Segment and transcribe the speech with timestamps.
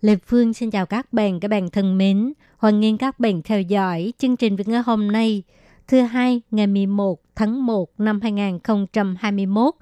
[0.00, 2.32] Lê Phương xin chào các bạn, các bạn thân mến.
[2.56, 5.42] Hoan nghênh các bạn theo dõi chương trình Việt ngữ hôm nay,
[5.88, 9.74] thứ hai ngày 11 tháng 1 năm 2021,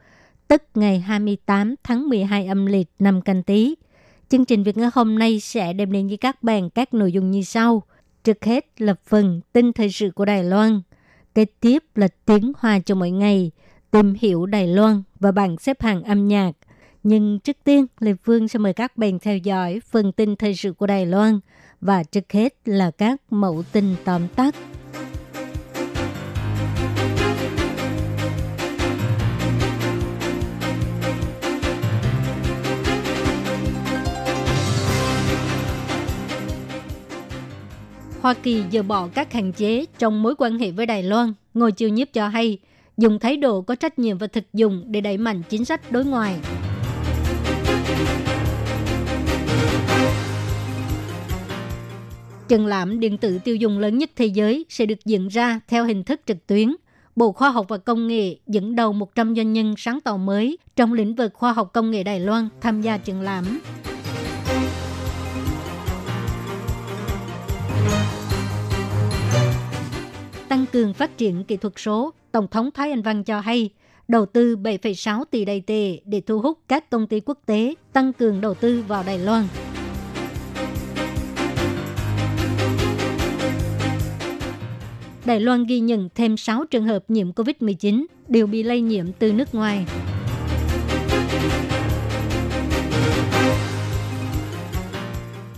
[0.48, 3.74] tức ngày 28 tháng 12 âm lịch năm canh tí.
[4.28, 7.30] Chương trình Việt ngữ hôm nay sẽ đem đến với các bạn các nội dung
[7.30, 7.82] như sau.
[8.24, 10.80] Trước hết là phần tin thời sự của Đài Loan.
[11.34, 13.50] Kế tiếp là tiếng hoa cho mỗi ngày,
[13.90, 16.52] tìm hiểu Đài Loan và bảng xếp hạng âm nhạc.
[17.02, 20.72] Nhưng trước tiên, Lê Phương sẽ mời các bạn theo dõi phần tin thời sự
[20.72, 21.40] của Đài Loan
[21.80, 24.54] và trước hết là các mẫu tin tóm tắt.
[38.20, 41.32] Hoa Kỳ dỡ bỏ các hạn chế trong mối quan hệ với Đài Loan.
[41.54, 42.58] ngô chiêu nhiếp cho hay,
[42.96, 46.04] dùng thái độ có trách nhiệm và thực dụng để đẩy mạnh chính sách đối
[46.04, 46.38] ngoại.
[52.48, 55.84] Triển lãm điện tử tiêu dùng lớn nhất thế giới sẽ được diễn ra theo
[55.84, 56.74] hình thức trực tuyến.
[57.16, 60.92] Bộ Khoa học và Công nghệ dẫn đầu 100 doanh nhân sáng tạo mới trong
[60.92, 63.60] lĩnh vực khoa học công nghệ Đài Loan tham gia triển lãm.
[70.48, 73.70] Tăng cường phát triển kỹ thuật số, Tổng thống Thái Anh Văn cho hay
[74.08, 78.12] đầu tư 7,6 tỷ đầy tệ để thu hút các công ty quốc tế tăng
[78.12, 79.44] cường đầu tư vào Đài Loan.
[85.28, 89.32] Đài Loan ghi nhận thêm 6 trường hợp nhiễm COVID-19 đều bị lây nhiễm từ
[89.32, 89.86] nước ngoài.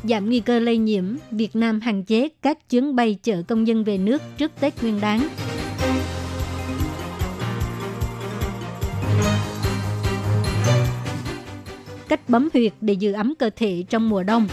[0.04, 3.84] Giảm nguy cơ lây nhiễm, Việt Nam hạn chế các chuyến bay chở công dân
[3.84, 5.28] về nước trước Tết Nguyên đán.
[12.08, 14.48] Cách bấm huyệt để giữ ấm cơ thể trong mùa đông.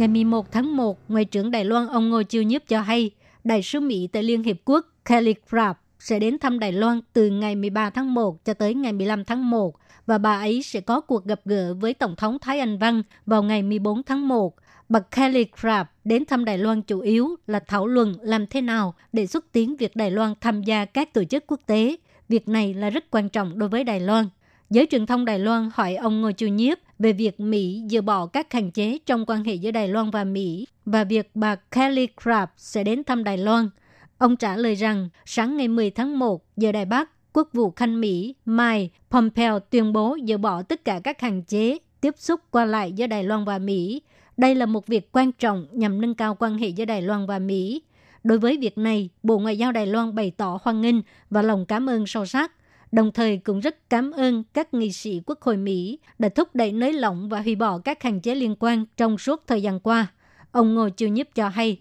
[0.00, 3.10] Ngày 11 tháng 1, Ngoại trưởng Đài Loan ông Ngô Chiêu Nhiếp cho hay,
[3.44, 7.30] Đại sứ Mỹ tại Liên Hiệp Quốc Kelly Craft sẽ đến thăm Đài Loan từ
[7.30, 11.00] ngày 13 tháng 1 cho tới ngày 15 tháng 1 và bà ấy sẽ có
[11.00, 14.54] cuộc gặp gỡ với Tổng thống Thái Anh Văn vào ngày 14 tháng 1.
[14.88, 18.94] Bà Kelly Craft đến thăm Đài Loan chủ yếu là thảo luận làm thế nào
[19.12, 21.96] để xúc tiến việc Đài Loan tham gia các tổ chức quốc tế.
[22.28, 24.28] Việc này là rất quan trọng đối với Đài Loan.
[24.70, 28.26] Giới truyền thông Đài Loan hỏi ông Ngô Chu Nhiếp về việc Mỹ dỡ bỏ
[28.26, 32.08] các hạn chế trong quan hệ giữa Đài Loan và Mỹ và việc bà Kelly
[32.16, 33.68] Craft sẽ đến thăm Đài Loan.
[34.18, 38.00] Ông trả lời rằng sáng ngày 10 tháng 1 giờ Đài Bắc, Quốc vụ Khanh
[38.00, 42.64] Mỹ Mike Pompeo tuyên bố dỡ bỏ tất cả các hạn chế tiếp xúc qua
[42.64, 44.02] lại giữa Đài Loan và Mỹ.
[44.36, 47.38] Đây là một việc quan trọng nhằm nâng cao quan hệ giữa Đài Loan và
[47.38, 47.82] Mỹ.
[48.24, 50.96] Đối với việc này, Bộ Ngoại giao Đài Loan bày tỏ hoan nghênh
[51.30, 52.52] và lòng cảm ơn sâu sắc
[52.92, 56.72] đồng thời cũng rất cảm ơn các nghị sĩ Quốc hội Mỹ đã thúc đẩy
[56.72, 60.06] nới lỏng và hủy bỏ các hạn chế liên quan trong suốt thời gian qua.
[60.52, 61.78] Ông Ngô Chiêu Nhíp cho hay,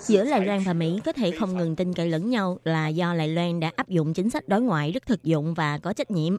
[0.00, 3.14] Giữa Đài Loan và Mỹ có thể không ngừng tin cậy lẫn nhau là do
[3.14, 6.10] Đài Loan đã áp dụng chính sách đối ngoại rất thực dụng và có trách
[6.10, 6.36] nhiệm.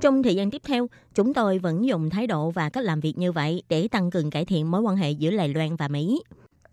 [0.00, 3.18] Trong thời gian tiếp theo, chúng tôi vẫn dùng thái độ và cách làm việc
[3.18, 6.22] như vậy để tăng cường cải thiện mối quan hệ giữa Đài Loan và Mỹ.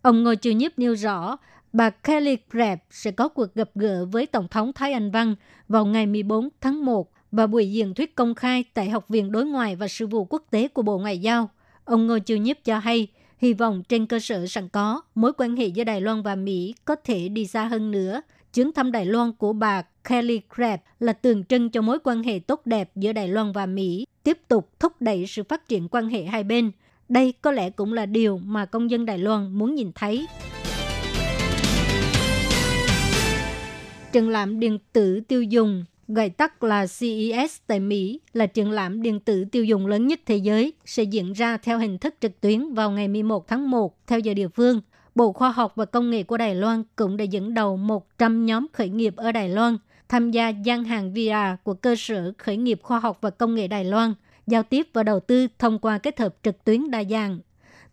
[0.02, 1.38] Ông Ngô Chiêu Nhiếp nêu rõ,
[1.74, 5.36] bà Kelly Craft sẽ có cuộc gặp gỡ với Tổng thống Thái Anh Văn
[5.68, 9.46] vào ngày 14 tháng 1 và buổi diễn thuyết công khai tại Học viện Đối
[9.46, 11.50] ngoại và Sự vụ Quốc tế của Bộ Ngoại giao.
[11.86, 15.56] Ông Ngô Chiêu Nhiếp cho hay, hy vọng trên cơ sở sẵn có, mối quan
[15.56, 18.22] hệ giữa Đài Loan và Mỹ có thể đi xa hơn nữa.
[18.54, 22.40] Chuyến thăm Đài Loan của bà Kelly Craft là tượng trưng cho mối quan hệ
[22.40, 26.10] tốt đẹp giữa Đài Loan và Mỹ, tiếp tục thúc đẩy sự phát triển quan
[26.10, 26.72] hệ hai bên.
[27.10, 30.28] Đây có lẽ cũng là điều mà công dân Đài Loan muốn nhìn thấy.
[34.12, 39.02] Triển lãm điện tử tiêu dùng gọi tắt là CES tại Mỹ, là triển lãm
[39.02, 42.42] điện tử tiêu dùng lớn nhất thế giới, sẽ diễn ra theo hình thức trực
[42.42, 44.82] tuyến vào ngày 11 tháng 1 theo giờ địa phương.
[45.16, 48.66] Bộ Khoa học và Công nghệ của Đài Loan cũng đã dẫn đầu 100 nhóm
[48.74, 49.78] khởi nghiệp ở Đài Loan
[50.10, 53.68] tham gia gian hàng VR của cơ sở khởi nghiệp khoa học và công nghệ
[53.68, 54.14] Đài Loan,
[54.48, 57.40] giao tiếp và đầu tư thông qua kết hợp trực tuyến đa dạng.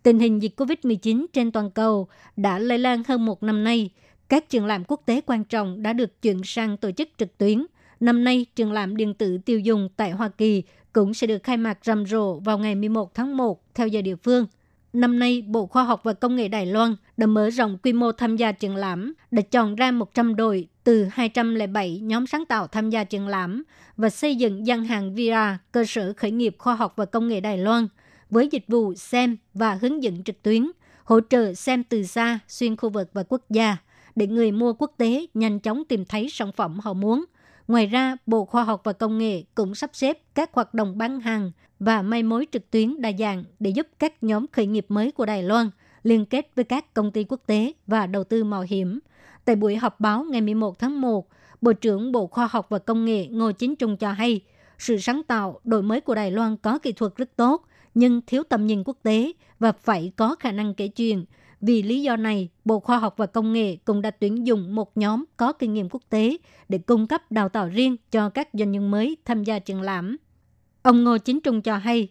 [0.03, 3.91] Tình hình dịch COVID-19 trên toàn cầu đã lây lan hơn một năm nay,
[4.29, 7.67] Các trường lãm quốc tế quan trọng đã được chuyển sang tổ chức trực tuyến.
[8.01, 10.63] Năm nay, trường lãm điện tử tiêu dùng tại Hoa Kỳ
[10.93, 14.17] cũng sẽ được khai mạc rầm rộ vào ngày 11 tháng 1 theo giờ địa
[14.17, 14.47] phương.
[14.95, 18.13] Năm nay, Bộ Khoa học và Công nghệ Đài Loan đã mở rộng quy mô
[18.13, 22.91] tham gia triển lãm, đã chọn ra 100 đội từ 207 nhóm sáng tạo tham
[22.91, 23.63] gia triển lãm
[23.97, 27.41] và xây dựng gian hàng Vira, cơ sở khởi nghiệp khoa học và công nghệ
[27.41, 27.89] Đài Loan,
[28.31, 30.71] với dịch vụ xem và hướng dẫn trực tuyến,
[31.05, 33.77] hỗ trợ xem từ xa, xuyên khu vực và quốc gia,
[34.17, 37.25] để người mua quốc tế nhanh chóng tìm thấy sản phẩm họ muốn.
[37.69, 41.21] Ngoài ra, Bộ Khoa học và Công nghệ cũng sắp xếp các hoạt động bán
[41.21, 45.13] hàng và may mối trực tuyến đa dạng để giúp các nhóm khởi nghiệp mới
[45.13, 45.71] của Đài Loan
[46.03, 48.99] liên kết với các công ty quốc tế và đầu tư mạo hiểm.
[49.45, 51.29] Tại buổi họp báo ngày 11 tháng 1,
[51.61, 54.41] Bộ trưởng Bộ Khoa học và Công nghệ Ngô Chính Trung cho hay,
[54.79, 57.65] sự sáng tạo, đổi mới của Đài Loan có kỹ thuật rất tốt,
[57.95, 61.25] nhưng thiếu tầm nhìn quốc tế và phải có khả năng kể chuyện.
[61.67, 64.97] Vì lý do này, Bộ Khoa học và Công nghệ cũng đã tuyển dụng một
[64.97, 66.37] nhóm có kinh nghiệm quốc tế
[66.69, 70.17] để cung cấp đào tạo riêng cho các doanh nhân mới tham gia triển lãm.
[70.83, 72.09] Ông Ngô Chính Trung cho hay,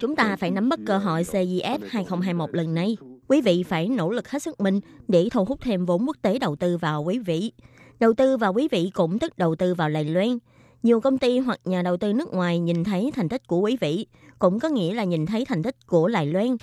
[0.00, 2.96] Chúng ta phải nắm bắt cơ hội CES 2021 lần này.
[3.28, 6.38] Quý vị phải nỗ lực hết sức mình để thu hút thêm vốn quốc tế
[6.38, 7.52] đầu tư vào quý vị.
[8.00, 10.38] Đầu tư vào quý vị cũng tức đầu tư vào Đài Loan.
[10.82, 13.76] Nhiều công ty hoặc nhà đầu tư nước ngoài nhìn thấy thành tích của quý
[13.80, 14.06] vị,
[14.38, 16.56] cũng có nghĩa là nhìn thấy thành tích của Đài Loan.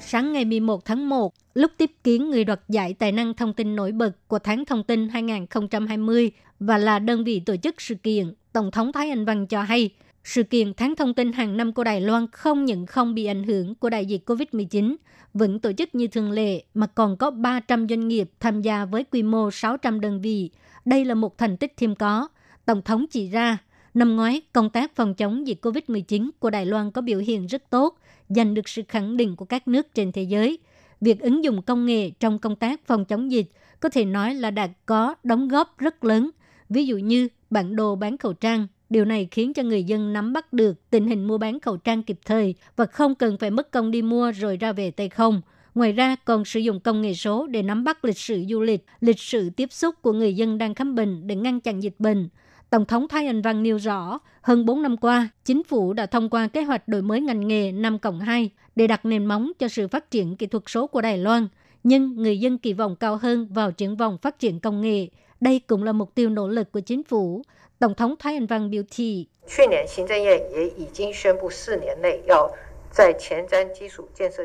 [0.00, 3.76] sáng ngày 11 tháng 1, lúc tiếp kiến người đoạt giải tài năng thông tin
[3.76, 6.30] nổi bật của tháng thông tin 2020
[6.60, 9.90] và là đơn vị tổ chức sự kiện, Tổng thống Thái Anh Văn cho hay,
[10.24, 13.44] sự kiện tháng thông tin hàng năm của Đài Loan không những không bị ảnh
[13.44, 14.96] hưởng của đại dịch COVID-19,
[15.34, 19.04] vẫn tổ chức như thường lệ mà còn có 300 doanh nghiệp tham gia với
[19.04, 20.50] quy mô 600 đơn vị.
[20.84, 22.28] Đây là một thành tích thêm có.
[22.64, 23.58] Tổng thống chỉ ra,
[23.94, 27.70] năm ngoái công tác phòng chống dịch COVID-19 của Đài Loan có biểu hiện rất
[27.70, 27.98] tốt,
[28.28, 30.58] giành được sự khẳng định của các nước trên thế giới.
[31.00, 34.50] Việc ứng dụng công nghệ trong công tác phòng chống dịch có thể nói là
[34.50, 36.30] đã có đóng góp rất lớn.
[36.68, 38.66] Ví dụ như bản đồ bán khẩu trang.
[38.92, 42.02] Điều này khiến cho người dân nắm bắt được tình hình mua bán khẩu trang
[42.02, 45.42] kịp thời và không cần phải mất công đi mua rồi ra về tay không.
[45.74, 48.86] Ngoài ra còn sử dụng công nghệ số để nắm bắt lịch sử du lịch,
[49.00, 52.28] lịch sử tiếp xúc của người dân đang khám bệnh để ngăn chặn dịch bệnh.
[52.70, 56.30] Tổng thống Thái Anh Văn nêu rõ, hơn 4 năm qua, chính phủ đã thông
[56.30, 59.68] qua kế hoạch đổi mới ngành nghề 5 cộng 2 để đặt nền móng cho
[59.68, 61.48] sự phát triển kỹ thuật số của Đài Loan.
[61.84, 65.08] Nhưng người dân kỳ vọng cao hơn vào triển vọng phát triển công nghệ.
[65.42, 67.42] Đây cũng là mục tiêu nỗ lực của chính phủ.
[67.78, 69.26] Tổng thống Thái Anh Văn biểu thị.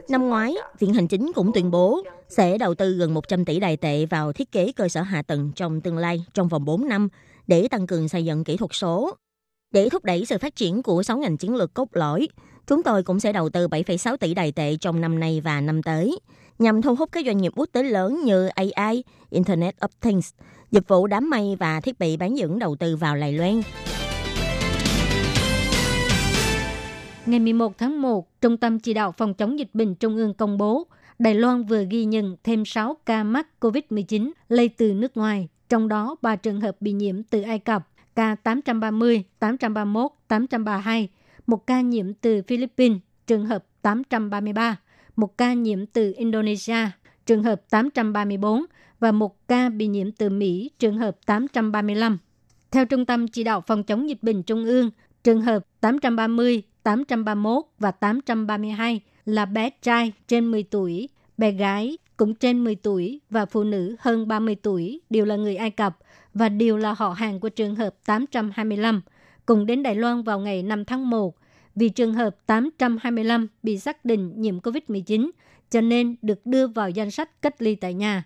[0.09, 3.77] Năm ngoái, Viện Hành Chính cũng tuyên bố sẽ đầu tư gần 100 tỷ đài
[3.77, 7.09] tệ vào thiết kế cơ sở hạ tầng trong tương lai trong vòng 4 năm
[7.47, 9.15] để tăng cường xây dựng kỹ thuật số.
[9.71, 12.27] Để thúc đẩy sự phát triển của 6 ngành chiến lược cốt lõi,
[12.67, 15.83] chúng tôi cũng sẽ đầu tư 7,6 tỷ đài tệ trong năm nay và năm
[15.83, 16.19] tới,
[16.59, 20.33] nhằm thu hút các doanh nghiệp quốc tế lớn như AI, Internet of Things,
[20.71, 23.61] dịch vụ đám mây và thiết bị bán dẫn đầu tư vào Đài Loan.
[27.25, 30.57] Ngày 11 tháng 1, Trung tâm Chỉ đạo Phòng chống dịch bệnh Trung ương công
[30.57, 30.87] bố
[31.19, 35.87] Đài Loan vừa ghi nhận thêm 6 ca mắc COVID-19 lây từ nước ngoài trong
[35.87, 41.09] đó 3 trường hợp bị nhiễm từ Ai Cập, ca 830, 831, 832,
[41.47, 42.97] một ca nhiễm từ Philippines,
[43.27, 44.79] trường hợp 833,
[45.15, 46.91] một ca nhiễm từ Indonesia,
[47.25, 48.65] trường hợp 834
[48.99, 52.17] và một ca bị nhiễm từ Mỹ, trường hợp 835.
[52.71, 54.91] Theo Trung tâm Chỉ đạo Phòng chống dịch bệnh Trung ương,
[55.23, 62.35] trường hợp 830, 831 và 832 là bé trai trên 10 tuổi, bé gái cũng
[62.35, 65.97] trên 10 tuổi và phụ nữ hơn 30 tuổi đều là người Ai Cập
[66.33, 69.01] và đều là họ hàng của trường hợp 825,
[69.45, 71.35] cùng đến Đài Loan vào ngày 5 tháng 1.
[71.75, 75.29] Vì trường hợp 825 bị xác định nhiễm COVID-19,
[75.69, 78.23] cho nên được đưa vào danh sách cách ly tại nhà.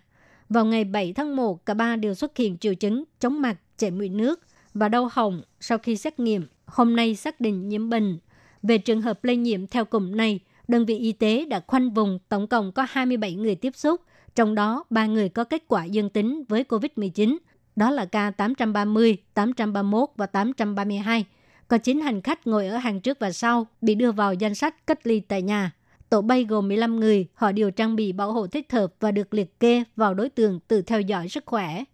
[0.52, 3.90] Vào ngày 7 tháng 1, cả ba đều xuất hiện triệu chứng chóng mặt, chảy
[3.90, 4.40] mũi nước
[4.74, 6.46] và đau họng sau khi xét nghiệm.
[6.66, 8.18] Hôm nay xác định nhiễm bệnh.
[8.62, 12.18] Về trường hợp lây nhiễm theo cụm này, đơn vị y tế đã khoanh vùng
[12.28, 14.00] tổng cộng có 27 người tiếp xúc,
[14.34, 17.36] trong đó 3 người có kết quả dương tính với COVID-19.
[17.76, 21.24] Đó là ca 830, 831 và 832.
[21.68, 24.86] Có 9 hành khách ngồi ở hàng trước và sau bị đưa vào danh sách
[24.86, 25.72] cách ly tại nhà.
[26.12, 29.34] Tổ bay gồm 15 người, họ đều trang bị bảo hộ thích hợp và được
[29.34, 31.84] liệt kê vào đối tượng tự theo dõi sức khỏe.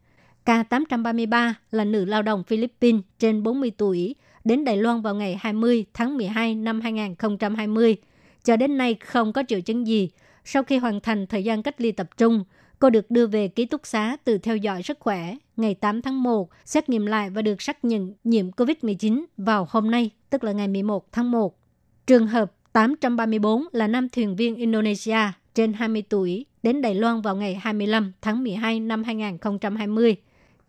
[0.45, 5.85] K833 là nữ lao động Philippines trên 40 tuổi, đến Đài Loan vào ngày 20
[5.95, 7.97] tháng 12 năm 2020
[8.45, 10.11] cho đến nay không có triệu chứng gì.
[10.45, 12.45] Sau khi hoàn thành thời gian cách ly tập trung,
[12.79, 15.35] cô được đưa về ký túc xá từ theo dõi sức khỏe.
[15.57, 19.91] Ngày 8 tháng 1, xét nghiệm lại và được xác nhận nhiễm COVID-19 vào hôm
[19.91, 21.59] nay, tức là ngày 11 tháng 1.
[22.07, 25.19] Trường hợp 834 là nam thuyền viên Indonesia
[25.55, 30.17] trên 20 tuổi đến Đài Loan vào ngày 25 tháng 12 năm 2020.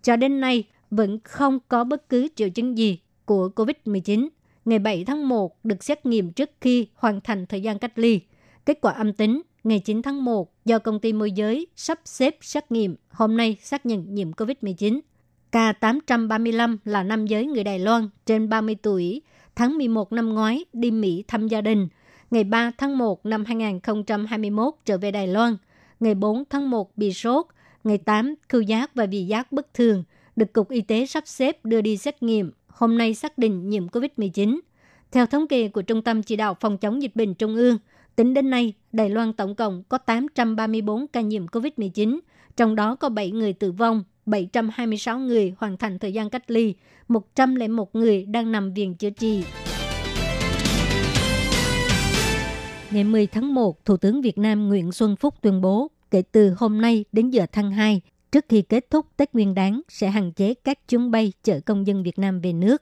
[0.04, 4.28] Cho đến nay, vẫn không có bất cứ triệu chứng gì của COVID-19.
[4.66, 8.22] Ngày 7 tháng 1 được xét nghiệm trước khi hoàn thành thời gian cách ly.
[8.66, 12.38] Kết quả âm tính ngày 9 tháng 1 do công ty môi giới sắp xếp
[12.42, 15.00] xét nghiệm, hôm nay xác nhận nhiễm COVID-19.
[15.52, 19.22] K835 là nam giới người Đài Loan trên 30 tuổi,
[19.60, 21.88] tháng 11 năm ngoái đi Mỹ thăm gia đình.
[22.32, 25.58] Ngày 3 tháng 1 năm 2021 trở về Đài Loan.
[26.00, 27.46] Ngày 4 tháng 1 bị sốt.
[27.84, 30.04] Ngày 8 khứu giác và vị giác bất thường.
[30.36, 32.52] Được Cục Y tế sắp xếp đưa đi xét nghiệm.
[32.68, 34.60] Hôm nay xác định nhiễm COVID-19.
[35.12, 37.78] Theo thống kê của Trung tâm Chỉ đạo Phòng chống dịch bệnh Trung ương,
[38.16, 42.20] tính đến nay, Đài Loan tổng cộng có 834 ca nhiễm COVID-19,
[42.58, 46.74] trong đó có 7 người tử vong, 726 người hoàn thành thời gian cách ly,
[47.08, 49.44] 101 người đang nằm viện chữa trị.
[52.92, 56.54] Ngày 10 tháng 1, Thủ tướng Việt Nam Nguyễn Xuân Phúc tuyên bố kể từ
[56.58, 60.32] hôm nay đến giờ tháng 2, trước khi kết thúc Tết Nguyên đán sẽ hạn
[60.32, 62.82] chế các chuyến bay chở công dân Việt Nam về nước.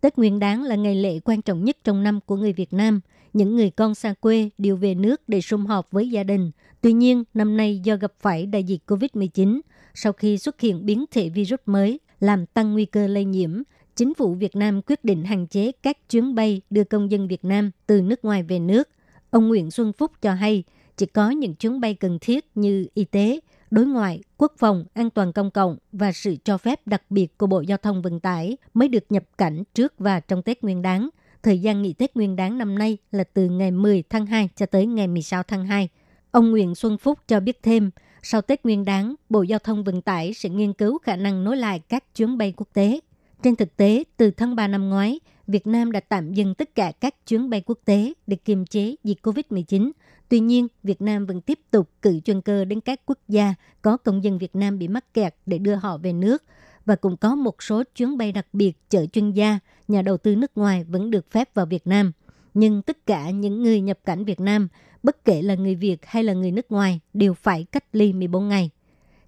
[0.00, 3.00] Tết Nguyên đán là ngày lễ quan trọng nhất trong năm của người Việt Nam.
[3.32, 6.50] Những người con xa quê đều về nước để sum họp với gia đình.
[6.80, 9.60] Tuy nhiên, năm nay do gặp phải đại dịch COVID-19,
[9.94, 13.62] sau khi xuất hiện biến thể virus mới làm tăng nguy cơ lây nhiễm,
[13.96, 17.44] chính phủ Việt Nam quyết định hạn chế các chuyến bay đưa công dân Việt
[17.44, 18.88] Nam từ nước ngoài về nước.
[19.30, 20.64] Ông Nguyễn Xuân Phúc cho hay,
[20.96, 25.10] chỉ có những chuyến bay cần thiết như y tế, đối ngoại, quốc phòng, an
[25.10, 28.56] toàn công cộng và sự cho phép đặc biệt của Bộ Giao thông Vận tải
[28.74, 31.08] mới được nhập cảnh trước và trong Tết Nguyên đán.
[31.42, 34.66] Thời gian nghỉ Tết Nguyên đán năm nay là từ ngày 10 tháng 2 cho
[34.66, 35.88] tới ngày 16 tháng 2.
[36.30, 37.90] Ông Nguyễn Xuân Phúc cho biết thêm,
[38.22, 41.56] sau Tết Nguyên đán, Bộ Giao thông Vận tải sẽ nghiên cứu khả năng nối
[41.56, 43.00] lại các chuyến bay quốc tế.
[43.42, 46.92] Trên thực tế, từ tháng 3 năm ngoái, Việt Nam đã tạm dừng tất cả
[47.00, 49.90] các chuyến bay quốc tế để kiềm chế dịch COVID-19.
[50.28, 53.96] Tuy nhiên, Việt Nam vẫn tiếp tục cử chuyên cơ đến các quốc gia có
[53.96, 56.44] công dân Việt Nam bị mắc kẹt để đưa họ về nước
[56.86, 59.58] và cũng có một số chuyến bay đặc biệt chở chuyên gia,
[59.88, 62.12] nhà đầu tư nước ngoài vẫn được phép vào Việt Nam.
[62.54, 64.68] Nhưng tất cả những người nhập cảnh Việt Nam,
[65.02, 68.48] bất kể là người Việt hay là người nước ngoài, đều phải cách ly 14
[68.48, 68.70] ngày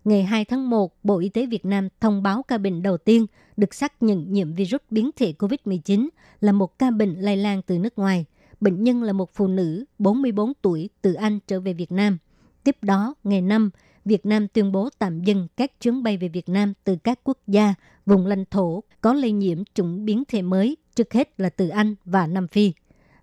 [0.05, 3.27] ngày 2 tháng 1, Bộ Y tế Việt Nam thông báo ca bệnh đầu tiên
[3.57, 6.09] được xác nhận nhiễm virus biến thể COVID-19
[6.41, 8.25] là một ca bệnh lây lan từ nước ngoài.
[8.61, 12.19] Bệnh nhân là một phụ nữ 44 tuổi từ Anh trở về Việt Nam.
[12.65, 13.71] Tiếp đó, ngày 5,
[14.05, 17.39] Việt Nam tuyên bố tạm dừng các chuyến bay về Việt Nam từ các quốc
[17.47, 17.75] gia,
[18.07, 21.95] vùng lãnh thổ có lây nhiễm chủng biến thể mới, trước hết là từ Anh
[22.05, 22.73] và Nam Phi.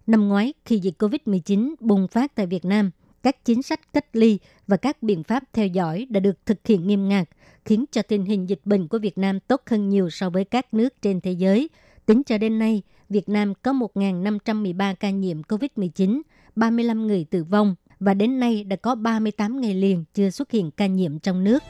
[0.09, 2.91] Năm ngoái, khi dịch COVID-19 bùng phát tại Việt Nam,
[3.23, 6.87] các chính sách cách ly và các biện pháp theo dõi đã được thực hiện
[6.87, 7.29] nghiêm ngặt,
[7.65, 10.73] khiến cho tình hình dịch bệnh của Việt Nam tốt hơn nhiều so với các
[10.73, 11.69] nước trên thế giới.
[12.05, 16.21] Tính cho đến nay, Việt Nam có 1.513 ca nhiễm COVID-19,
[16.55, 20.71] 35 người tử vong và đến nay đã có 38 ngày liền chưa xuất hiện
[20.71, 21.63] ca nhiễm trong nước.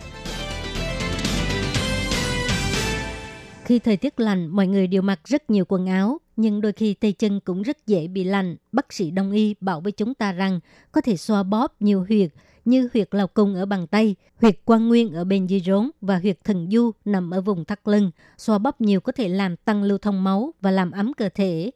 [3.66, 6.94] Khi thời tiết lạnh, mọi người đều mặc rất nhiều quần áo, nhưng đôi khi
[6.94, 8.56] tay chân cũng rất dễ bị lạnh.
[8.72, 10.60] Bác sĩ đông y bảo với chúng ta rằng
[10.92, 12.30] có thể xoa bóp nhiều huyệt
[12.66, 16.20] như huyệt lào cung ở bàn tay, huyệt quan nguyên ở bên dưới rốn và
[16.20, 18.12] huyệt thần du nằm ở vùng thắt lưng.
[18.38, 21.72] Xoa bóp nhiều có thể làm tăng lưu thông máu và làm ấm cơ thể.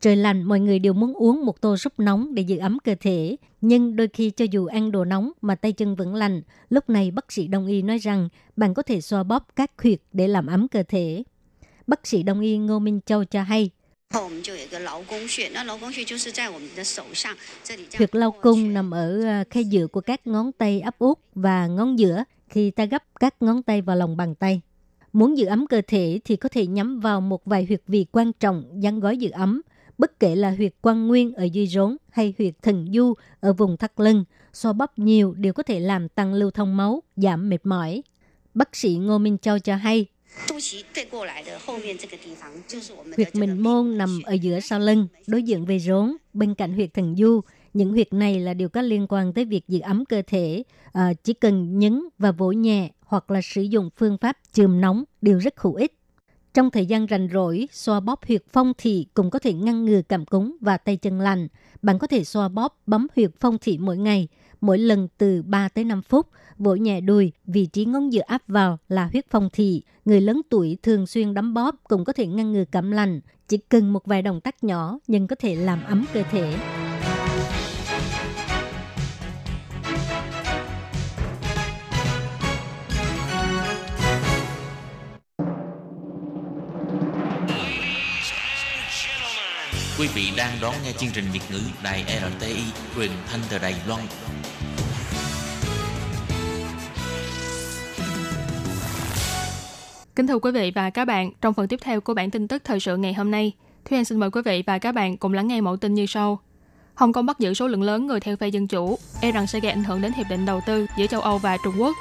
[0.00, 2.94] Trời lạnh, mọi người đều muốn uống một tô súp nóng để giữ ấm cơ
[3.00, 3.36] thể.
[3.60, 7.10] Nhưng đôi khi cho dù ăn đồ nóng mà tay chân vẫn lạnh, lúc này
[7.10, 10.46] bác sĩ đông y nói rằng bạn có thể xoa bóp các huyệt để làm
[10.46, 11.22] ấm cơ thể.
[11.86, 13.70] Bác sĩ đông y Ngô Minh Châu cho hay,
[17.98, 21.66] Huyệt lau cung nằm ở à, khe giữa của các ngón tay ấp út và
[21.66, 24.60] ngón giữa khi ta gấp các ngón tay vào lòng bàn tay.
[25.12, 28.32] Muốn giữ ấm cơ thể thì có thể nhắm vào một vài huyệt vị quan
[28.32, 29.62] trọng gắn gói giữ ấm,
[29.98, 33.76] bất kể là huyệt quan nguyên ở dưới rốn hay huyệt thần du ở vùng
[33.76, 37.66] thắt lưng, xoa bóp nhiều đều có thể làm tăng lưu thông máu, giảm mệt
[37.66, 38.02] mỏi.
[38.54, 40.06] Bác sĩ Ngô Minh Châu cho hay,
[43.16, 46.94] Huyệt mình môn nằm ở giữa sau lưng, đối diện về rốn, bên cạnh huyệt
[46.94, 47.40] thần du.
[47.74, 50.62] Những huyệt này là đều có liên quan tới việc giữ ấm cơ thể.
[50.92, 55.04] À, chỉ cần nhấn và vỗ nhẹ hoặc là sử dụng phương pháp chườm nóng
[55.22, 55.94] đều rất hữu ích.
[56.54, 60.02] Trong thời gian rảnh rỗi, xoa bóp huyệt phong thị cũng có thể ngăn ngừa
[60.02, 61.48] cảm cúm và tay chân lạnh.
[61.82, 64.28] Bạn có thể xoa bóp bấm huyệt phong thị mỗi ngày,
[64.60, 66.26] mỗi lần từ 3 tới 5 phút,
[66.58, 69.82] vỗ nhẹ đùi, vị trí ngón giữa áp vào là huyết phong thị.
[70.04, 73.20] Người lớn tuổi thường xuyên đấm bóp cũng có thể ngăn ngừa cảm lạnh.
[73.48, 76.56] Chỉ cần một vài động tác nhỏ nhưng có thể làm ấm cơ thể.
[89.98, 92.04] Quý vị đang đón nghe chương trình Việt ngữ Đài
[92.38, 92.62] RTI
[92.96, 94.02] truyền thanh từ Đài Loan.
[100.18, 102.62] Kính thưa quý vị và các bạn, trong phần tiếp theo của bản tin tức
[102.64, 103.52] thời sự ngày hôm nay,
[103.84, 106.06] Thúy Anh xin mời quý vị và các bạn cùng lắng nghe mẫu tin như
[106.06, 106.40] sau.
[106.94, 109.60] Hồng Kông bắt giữ số lượng lớn người theo phe dân chủ, e rằng sẽ
[109.60, 111.96] gây ảnh hưởng đến hiệp định đầu tư giữa châu Âu và Trung Quốc.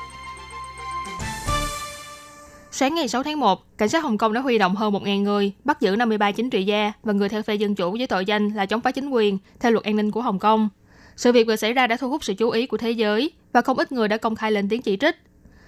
[2.72, 5.52] Sáng ngày 6 tháng 1, cảnh sát Hồng Kông đã huy động hơn 1.000 người,
[5.64, 8.50] bắt giữ 53 chính trị gia và người theo phe dân chủ với tội danh
[8.50, 10.70] là chống phá chính quyền theo luật an ninh của Hồng Kông.
[11.16, 13.62] Sự việc vừa xảy ra đã thu hút sự chú ý của thế giới và
[13.62, 15.16] không ít người đã công khai lên tiếng chỉ trích.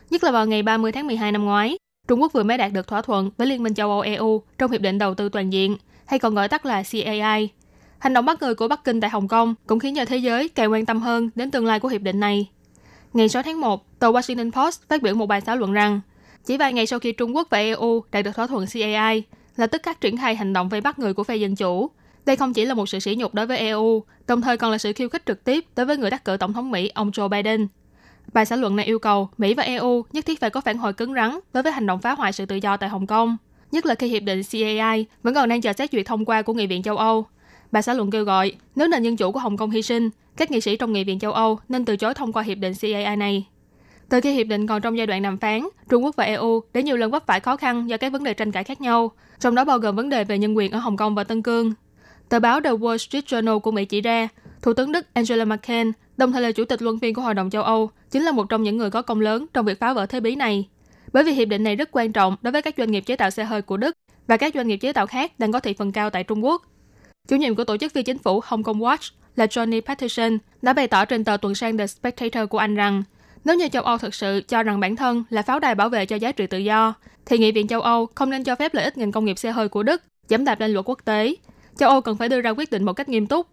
[0.10, 1.78] Nhất là vào ngày 30 tháng 12 năm ngoái,
[2.10, 4.72] Trung Quốc vừa mới đạt được thỏa thuận với Liên minh châu Âu EU trong
[4.72, 7.50] Hiệp định Đầu tư Toàn diện, hay còn gọi tắt là CAI.
[8.00, 10.50] Hành động bắt người của Bắc Kinh tại Hồng Kông cũng khiến cho thế giới
[10.50, 12.50] càng quan tâm hơn đến tương lai của hiệp định này.
[13.14, 16.02] Ngày 6 tháng 1, tờ Washington Post phát biểu một bài thảo luận rằng
[16.46, 19.24] chỉ vài ngày sau khi Trung Quốc và EU đạt được thỏa thuận CAI,
[19.58, 21.90] là tức khắc triển khai hành động vây bắt người của phe Dân Chủ.
[22.26, 24.78] Đây không chỉ là một sự sỉ nhục đối với EU, đồng thời còn là
[24.78, 27.30] sự khiêu khích trực tiếp đối với người đắc cử Tổng thống Mỹ ông Joe
[27.30, 27.68] Biden.
[28.34, 30.94] Bài xã luận này yêu cầu Mỹ và EU nhất thiết phải có phản hồi
[30.94, 33.38] cứng rắn đối với hành động phá hoại sự tự do tại Hồng Kông,
[33.72, 36.54] nhất là khi hiệp định CAI vẫn còn đang chờ xét duyệt thông qua của
[36.54, 37.26] Nghị viện châu Âu.
[37.72, 40.52] Bài xã luận kêu gọi, nếu nền dân chủ của Hồng Kông hy sinh, các
[40.52, 43.16] nghị sĩ trong Nghị viện châu Âu nên từ chối thông qua hiệp định CAI
[43.16, 43.46] này.
[44.10, 46.82] Từ khi hiệp định còn trong giai đoạn đàm phán, Trung Quốc và EU đã
[46.82, 49.56] nhiều lần vấp phải khó khăn do các vấn đề tranh cãi khác nhau, trong
[49.56, 51.74] đó bao gồm vấn đề về nhân quyền ở Hồng Kông và Tân Cương.
[52.30, 54.28] Tờ báo The Wall Street Journal của Mỹ chỉ ra,
[54.62, 57.50] Thủ tướng Đức Angela Merkel, đồng thời là chủ tịch luân phiên của Hội đồng
[57.50, 60.06] châu Âu, chính là một trong những người có công lớn trong việc phá vỡ
[60.06, 60.68] thế bí này.
[61.14, 63.30] Bởi vì hiệp định này rất quan trọng đối với các doanh nghiệp chế tạo
[63.30, 63.98] xe hơi của Đức
[64.28, 66.62] và các doanh nghiệp chế tạo khác đang có thị phần cao tại Trung Quốc.
[67.28, 70.74] Chủ nhiệm của tổ chức phi chính phủ Hong Kong Watch là Johnny Patterson đã
[70.74, 73.04] bày tỏ trên tờ tuần sang The Spectator của Anh rằng
[73.46, 76.06] nếu như châu Âu thực sự cho rằng bản thân là pháo đài bảo vệ
[76.06, 76.94] cho giá trị tự do,
[77.26, 79.52] thì Nghị viện châu Âu không nên cho phép lợi ích ngành công nghiệp xe
[79.52, 81.36] hơi của Đức dẫm đạp lên luật quốc tế.
[81.78, 83.48] Châu Âu cần phải đưa ra quyết định một cách nghiêm túc.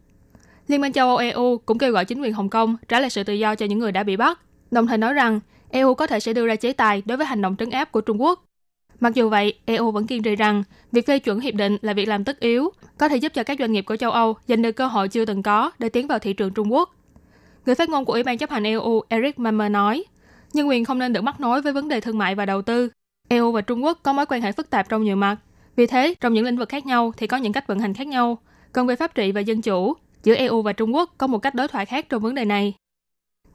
[0.68, 3.24] Liên minh châu Âu EU cũng kêu gọi chính quyền Hồng Kông trả lại sự
[3.24, 6.20] tự do cho những người đã bị bắt, đồng thời nói rằng EU có thể
[6.20, 8.44] sẽ đưa ra chế tài đối với hành động trấn áp của Trung Quốc.
[9.00, 12.08] Mặc dù vậy, EU vẫn kiên trì rằng việc phê chuẩn hiệp định là việc
[12.08, 14.72] làm tất yếu, có thể giúp cho các doanh nghiệp của châu Âu giành được
[14.72, 16.94] cơ hội chưa từng có để tiến vào thị trường Trung Quốc.
[17.66, 20.04] Người phát ngôn của Ủy ban chấp hành EU Eric Mamer nói,
[20.52, 22.88] nhân quyền không nên được mắc nối với vấn đề thương mại và đầu tư.
[23.28, 25.36] EU và Trung Quốc có mối quan hệ phức tạp trong nhiều mặt.
[25.76, 28.06] Vì thế, trong những lĩnh vực khác nhau thì có những cách vận hành khác
[28.06, 28.38] nhau.
[28.72, 29.94] Còn về pháp trị và dân chủ,
[30.26, 32.74] giữa EU và Trung Quốc có một cách đối thoại khác trong vấn đề này.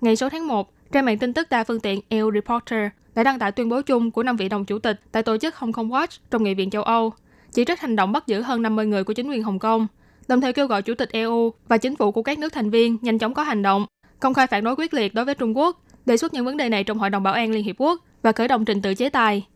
[0.01, 3.39] Ngày 6 tháng 1, trên mạng tin tức đa phương tiện EU Reporter đã đăng
[3.39, 5.89] tải tuyên bố chung của năm vị đồng chủ tịch tại tổ chức Hong Kong
[5.89, 7.13] Watch trong Nghị viện châu Âu,
[7.51, 9.87] chỉ trích hành động bắt giữ hơn 50 người của chính quyền Hồng Kông,
[10.27, 12.97] đồng thời kêu gọi chủ tịch EU và chính phủ của các nước thành viên
[13.01, 13.85] nhanh chóng có hành động
[14.19, 16.69] công khai phản đối quyết liệt đối với Trung Quốc, đề xuất những vấn đề
[16.69, 19.09] này trong Hội đồng Bảo an Liên Hiệp Quốc và khởi động trình tự chế
[19.09, 19.47] tài.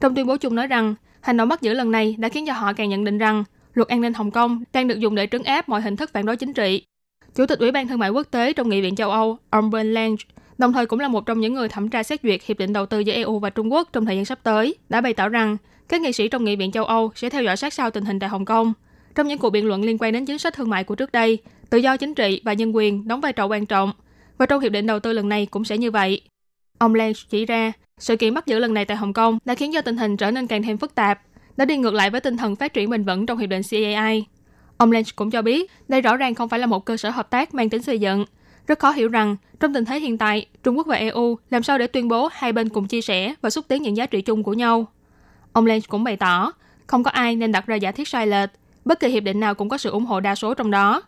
[0.00, 2.52] Trong tuyên bố chung nói rằng, hành động bắt giữ lần này đã khiến cho
[2.52, 5.42] họ càng nhận định rằng luật an ninh Hồng Kông đang được dùng để trấn
[5.42, 6.84] áp mọi hình thức phản đối chính trị.
[7.34, 10.16] Chủ tịch Ủy ban Thương mại Quốc tế trong Nghị viện châu Âu, Orban Lange,
[10.58, 12.86] đồng thời cũng là một trong những người thẩm tra xét duyệt hiệp định đầu
[12.86, 15.56] tư giữa EU và Trung Quốc trong thời gian sắp tới, đã bày tỏ rằng
[15.88, 18.18] các nghị sĩ trong Nghị viện châu Âu sẽ theo dõi sát sao tình hình
[18.18, 18.72] tại Hồng Kông.
[19.14, 21.38] Trong những cuộc biện luận liên quan đến chính sách thương mại của trước đây,
[21.70, 23.92] tự do chính trị và nhân quyền đóng vai trò quan trọng
[24.38, 26.20] và trong hiệp định đầu tư lần này cũng sẽ như vậy.
[26.78, 29.72] Ông Lange chỉ ra, sự kiện bắt giữ lần này tại Hồng Kông đã khiến
[29.72, 31.20] cho tình hình trở nên càng thêm phức tạp,
[31.56, 34.26] đã đi ngược lại với tinh thần phát triển bền vững trong hiệp định CAI.
[34.76, 37.30] Ông Lynch cũng cho biết, đây rõ ràng không phải là một cơ sở hợp
[37.30, 38.24] tác mang tính xây dựng.
[38.66, 41.78] Rất khó hiểu rằng, trong tình thế hiện tại, Trung Quốc và EU làm sao
[41.78, 44.42] để tuyên bố hai bên cùng chia sẻ và xúc tiến những giá trị chung
[44.42, 44.86] của nhau.
[45.52, 46.52] Ông Lynch cũng bày tỏ,
[46.86, 48.50] không có ai nên đặt ra giả thiết sai lệch,
[48.84, 51.02] bất kỳ hiệp định nào cũng có sự ủng hộ đa số trong đó.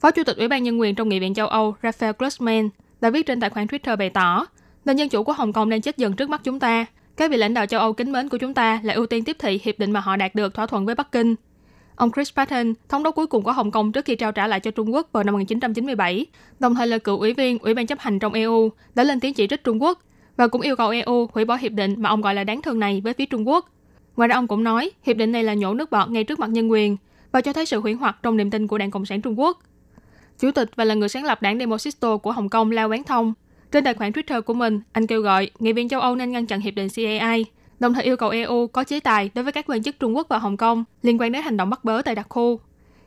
[0.00, 2.68] Phó Chủ tịch Ủy ban Nhân quyền trong Nghị viện châu Âu Raphael Glucksmann
[3.00, 4.46] đã viết trên tài khoản Twitter bày tỏ,
[4.84, 6.86] nền dân chủ của Hồng Kông đang chết dần trước mắt chúng ta.
[7.20, 9.36] Các vị lãnh đạo châu Âu kính mến của chúng ta là ưu tiên tiếp
[9.38, 11.34] thị hiệp định mà họ đạt được thỏa thuận với Bắc Kinh.
[11.96, 14.60] Ông Chris Patton, thống đốc cuối cùng của Hồng Kông trước khi trao trả lại
[14.60, 16.26] cho Trung Quốc vào năm 1997,
[16.58, 19.34] đồng thời là cựu ủy viên Ủy ban chấp hành trong EU, đã lên tiếng
[19.34, 19.98] chỉ trích Trung Quốc
[20.36, 22.80] và cũng yêu cầu EU hủy bỏ hiệp định mà ông gọi là đáng thương
[22.80, 23.70] này với phía Trung Quốc.
[24.16, 26.50] Ngoài ra ông cũng nói, hiệp định này là nhổ nước bọt ngay trước mặt
[26.50, 26.96] nhân quyền
[27.32, 29.58] và cho thấy sự huyễn hoặc trong niềm tin của Đảng Cộng sản Trung Quốc.
[30.38, 33.34] Chủ tịch và là người sáng lập đảng Demosisto của Hồng Kông Lao Quán Thông.
[33.72, 36.46] Trên tài khoản Twitter của mình, anh kêu gọi nghị viện châu Âu nên ngăn
[36.46, 37.44] chặn hiệp định CAI,
[37.80, 40.26] đồng thời yêu cầu EU có chế tài đối với các quan chức Trung Quốc
[40.28, 42.60] và Hồng Kông liên quan đến hành động bắt bớ tại đặc khu.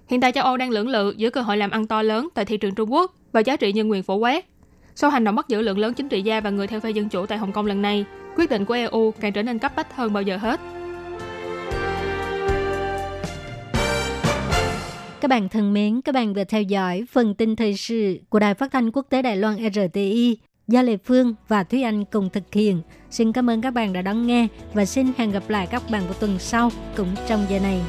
[0.07, 2.45] Hiện tại châu Âu đang lưỡng lự giữa cơ hội làm ăn to lớn tại
[2.45, 4.45] thị trường Trung Quốc và giá trị nhân quyền phổ quát.
[4.95, 7.09] Sau hành động bắt giữ lượng lớn chính trị gia và người theo phe dân
[7.09, 9.95] chủ tại Hồng Kông lần này, quyết định của EU càng trở nên cấp bách
[9.95, 10.59] hơn bao giờ hết.
[15.21, 18.53] Các bạn thân mến, các bạn vừa theo dõi phần tin thời sự của Đài
[18.53, 22.53] Phát thanh Quốc tế Đài Loan RTI do Lê Phương và Thúy Anh cùng thực
[22.53, 22.81] hiện.
[23.09, 26.03] Xin cảm ơn các bạn đã đón nghe và xin hẹn gặp lại các bạn
[26.05, 27.81] vào tuần sau cũng trong giờ này.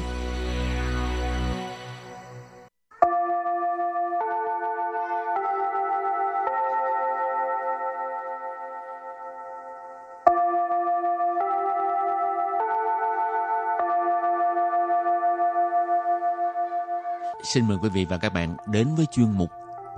[17.43, 19.49] Xin mời quý vị và các bạn đến với chuyên mục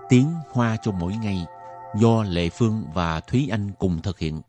[0.10, 1.46] Tiếng Hoa cho mỗi ngày
[1.96, 4.42] do Lệ Phương và Thúy Anh cùng thực hiện.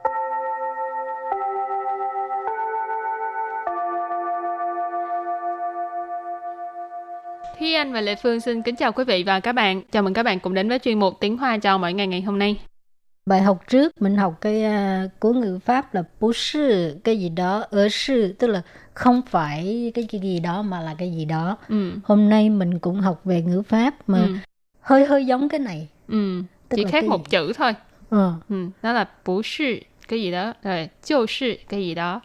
[7.58, 9.82] Thúy Anh và Lệ Phương xin kính chào quý vị và các bạn.
[9.92, 12.22] Chào mừng các bạn cùng đến với chuyên mục Tiếng Hoa cho mỗi ngày ngày
[12.22, 12.60] hôm nay.
[13.26, 17.28] Bài học trước mình học cái uh, cố ngữ pháp là bố sư cái gì
[17.28, 18.62] đó, ở sư tức là
[18.94, 21.56] không phải cái, cái gì đó mà là cái gì đó.
[21.68, 21.92] Ừ.
[22.04, 24.34] Hôm nay mình cũng học về ngữ pháp mà Ừ.
[24.80, 25.88] hơi hơi giống cái này.
[26.08, 26.42] Ừ.
[26.68, 27.72] Tức chỉ khác một chữ thôi.
[28.10, 28.34] Ờ.
[28.48, 28.54] Ừ.
[28.54, 29.78] ừ đó là bù sư
[30.08, 32.20] cái gì đó rồi chiêu sư cái gì đó.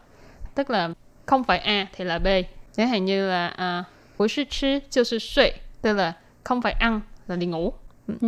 [0.56, 0.90] Tức là
[1.26, 2.28] không phải a thì là b.
[2.76, 3.84] Chẳng hạn như là à,
[4.18, 5.52] bù sư chứ chiêu sư suy
[5.82, 7.74] tức là không phải ăn là đi ngủ.
[8.08, 8.14] Ừ.
[8.22, 8.28] ừ.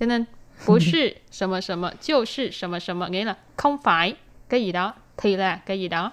[0.00, 0.24] cho nên
[0.66, 3.78] bù sư sầm mà sầm mà chiêu sư sầm mà sầm mà nghĩa là không
[3.82, 4.14] phải
[4.48, 6.12] cái gì đó thì là cái gì đó.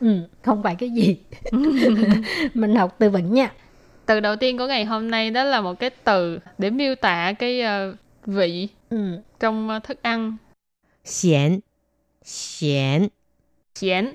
[0.00, 1.16] Ừ, không phải cái gì.
[2.54, 3.52] Mình học từ vựng nha.
[4.06, 7.32] Từ đầu tiên của ngày hôm nay đó là một cái từ để miêu tả
[7.32, 9.21] cái uh, vị Ừ.
[9.39, 10.37] trong ờ, thức ăn
[11.03, 11.59] 咸
[12.23, 13.07] 咸
[13.75, 14.13] xiển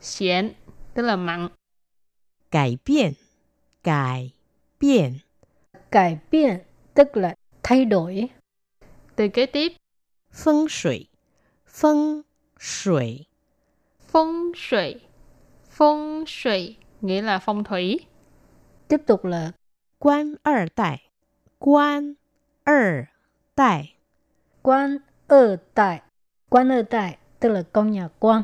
[0.00, 0.52] xiển
[0.94, 1.48] tức là mặn
[2.50, 3.12] 改变
[3.82, 4.30] 改
[4.78, 5.12] 变
[5.90, 6.58] Cải biện
[6.94, 8.28] tức là thay đổi.
[9.16, 9.72] từ kế tiếp
[10.32, 11.06] 风水
[11.66, 12.22] 风
[12.58, 13.26] 水
[14.00, 15.00] phong thủy
[15.70, 17.98] phong thủy nghĩa là phong thủy
[18.88, 19.52] Tiếp tục là
[19.98, 21.00] 官二代
[21.58, 22.16] 官
[22.64, 23.08] 二
[23.57, 23.93] 代
[24.61, 26.01] ，quan ở tại,
[26.49, 28.43] quan ở tại tức là con nhà quan,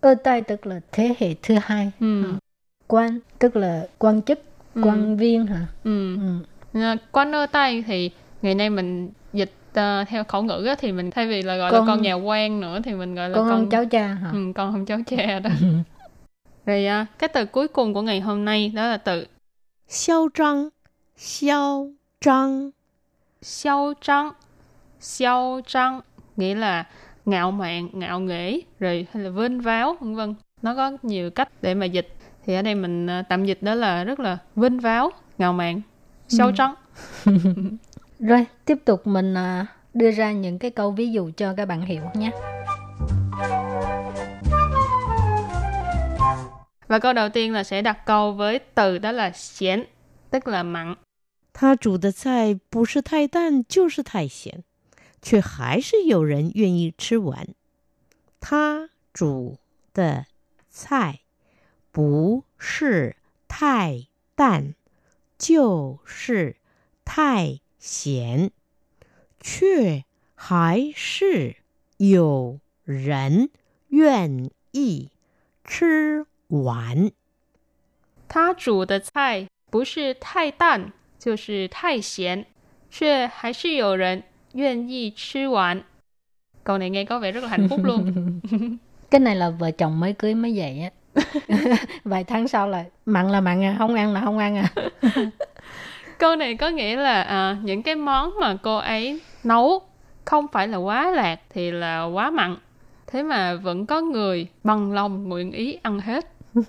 [0.00, 2.24] ở tại tức là thế hệ thứ hai, ừ.
[2.24, 2.32] ừ.
[2.86, 4.38] Quan tức là quan chức,
[4.74, 4.82] ừ.
[4.84, 5.66] quan viên hả?
[5.84, 6.16] Ừ.
[6.16, 6.80] ừ.
[6.80, 8.10] À, quan ở tại thì
[8.42, 11.80] ngày nay mình dịch uh, theo khẩu ngữ thì mình thay vì là gọi con,
[11.80, 14.30] là con nhà quan nữa thì mình gọi là con, con cháu cha hả?
[14.32, 15.50] Ừ, con không cháu cha đó.
[15.60, 15.66] Ừ.
[16.66, 19.26] Rồi uh, cái từ cuối cùng của ngày hôm nay đó là từ
[19.88, 20.68] xiao trăng,
[21.16, 22.70] xiao trăng
[23.42, 24.32] xiao trăng
[25.00, 26.00] xiao trăng
[26.36, 26.84] nghĩa là
[27.24, 30.34] ngạo mạn ngạo nghễ rồi hay là vênh váo vân vân.
[30.62, 32.08] Nó có nhiều cách để mà dịch.
[32.46, 35.80] Thì ở đây mình à, tạm dịch đó là rất là vênh váo ngạo mạn.
[36.28, 36.52] Xiao Ừ.
[38.18, 41.80] Rồi, tiếp tục mình à, đưa ra những cái câu ví dụ cho các bạn
[41.82, 42.30] hiểu nhé.
[46.88, 49.84] và câu đầu tiên là sẽ đặt câu với từ đó là xiển
[50.30, 50.94] tức là mặn
[51.52, 54.64] 他煮的菜不是太淡就是太咸，
[55.20, 57.48] 却还是有人愿意吃完。
[58.38, 59.58] 他煮
[59.92, 60.26] 的
[60.70, 61.20] 菜
[61.92, 63.16] 不是
[63.48, 64.74] 太淡
[65.36, 66.56] 就是
[67.04, 68.52] 太咸，
[69.40, 71.56] 却还是
[71.98, 73.50] 有人
[73.88, 75.10] 愿意
[75.64, 77.10] 吃完。
[78.28, 82.45] 他煮的菜不是太淡就是太咸，
[82.91, 84.23] 却还是有人
[84.53, 85.83] 愿意吃完。
[86.63, 88.39] Câu này nghe có vẻ rất là hạnh phúc luôn.
[89.11, 90.89] Cái này là vợ chồng mới cưới mới vậy á.
[92.03, 94.73] Vài tháng sau là mặn là mặn à, không ăn là không ăn à.
[96.17, 99.81] Câu này có nghĩa là à, những cái món mà cô ấy nấu
[100.25, 102.57] không phải là quá lạc thì là quá mặn.
[103.07, 106.25] Thế mà vẫn có người bằng lòng nguyện ý ăn hết.
[106.53, 106.63] Ừ.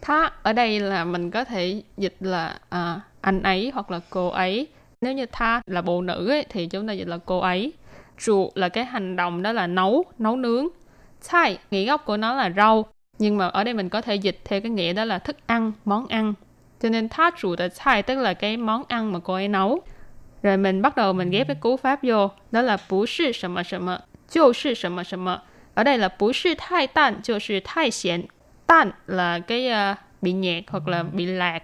[0.00, 4.27] Tha ở đây là mình có thể dịch là à, anh ấy hoặc là cô
[4.27, 4.67] ấy.
[5.01, 7.73] Nếu như tha là bộ nữ ấy, thì chúng ta dịch là cô ấy.
[8.17, 10.67] Trụ là cái hành động đó là nấu nấu nướng.
[11.21, 12.85] Sai nghĩa gốc của nó là rau.
[13.19, 15.71] Nhưng mà ở đây mình có thể dịch theo cái nghĩa đó là thức ăn
[15.85, 16.33] món ăn.
[16.81, 19.81] Cho nên tha trụ là sai tức là cái món ăn mà cô ấy nấu.
[20.43, 22.29] Rồi mình bắt đầu mình ghép cái cú pháp vô.
[22.51, 23.87] Đó là bú sư sầm sầm
[24.29, 25.25] chiêu sư sầm sầm
[25.73, 28.25] ở đây là bú sư thai tan chiêu sư thai xiển
[28.67, 31.63] tan là cái uh, bị nhẹt hoặc là bị lạc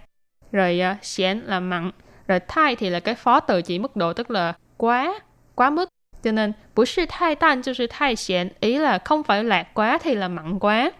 [0.52, 0.80] rồi
[1.22, 1.90] uh, là mặn.
[2.28, 5.20] Rồi thai thì là cái phó từ chỉ mức độ tức là quá
[5.54, 5.88] quá mức.
[6.22, 9.74] Cho nên bữa sư thai tan cho sư thai xiển ý là không phải lạc
[9.74, 10.90] quá thì là mặn quá.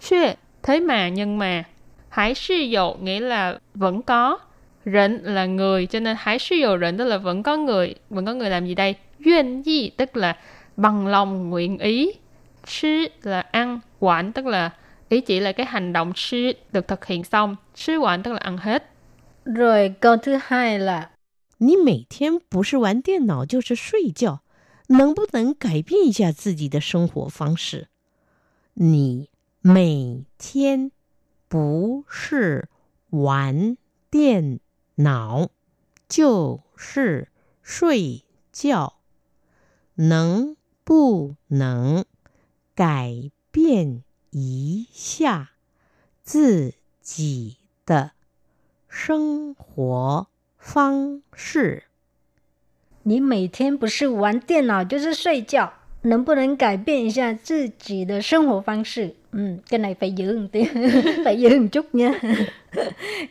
[0.00, 1.64] Xuê thế mà nhưng mà
[2.08, 4.38] hãy sư dụ nghĩa là vẫn có
[4.84, 8.26] rỉnh là người cho nên hãy sư dụ rỉnh tức là vẫn có người vẫn
[8.26, 8.94] có người làm gì đây?
[9.18, 10.36] Duyên gì tức là
[10.76, 12.12] bằng lòng nguyện ý.
[12.64, 14.70] Sư là ăn quản tức là
[15.08, 17.56] ý chỉ là cái hành động sư được thực hiện xong.
[17.74, 18.90] Sư quản tức là ăn hết.
[19.54, 21.08] Rồi câu thứ hai là
[21.56, 24.42] 你每天不是玩电脑就是睡觉，
[24.88, 27.88] 能不能改变一下自己的生活方式？
[28.74, 29.30] 你
[29.62, 30.92] 每天
[31.48, 32.68] 不是
[33.08, 33.78] 玩
[34.10, 34.60] 电
[34.96, 35.48] 脑
[36.06, 37.28] 就是
[37.62, 38.98] 睡觉，
[39.94, 42.04] 能不能
[42.74, 45.52] 改变一下
[46.22, 47.56] 自己
[47.86, 48.12] 的
[48.97, 51.83] 生活 方式。
[53.03, 59.15] 你每天不是玩电脑就是睡觉，能不能改变一下自己的生活方式?
[59.31, 60.65] Ừ, cái này phải giữ một tí,
[61.25, 62.19] phải giữ một chút nha.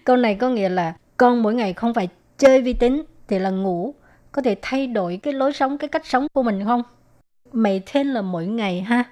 [0.05, 3.51] Câu này có nghĩa là con mỗi ngày không phải chơi vi tính thì là
[3.51, 3.95] ngủ,
[4.33, 6.83] có thể thay đổi cái lối sống, cái cách sống của mình không?
[7.53, 9.05] 每天 là mỗi ngày ha.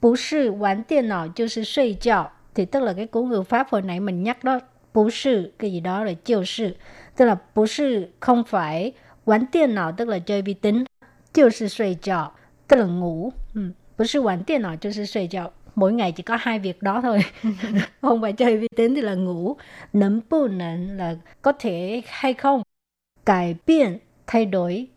[0.00, 4.60] 不是玩电脑就是睡觉 thì tức là cái cú ngữ pháp hồi nãy mình nhắc đó.
[4.92, 6.76] 不是 cái gì đó là 就是,
[7.16, 8.92] tức là 不是 không phải
[9.24, 10.84] Quán điện não tức là chơi vi tính,
[11.32, 12.32] 就是睡觉
[12.68, 13.32] tức là ngủ.
[13.54, 13.72] Ừ.
[13.96, 17.18] 不是玩电脑就是睡觉 mỗi ngày chỉ có hai việc đó thôi
[18.02, 19.56] không phải chơi vi tính thì là ngủ
[19.92, 22.62] nấm bu nấn là có thể hay không
[23.26, 24.88] cải biện thay đổi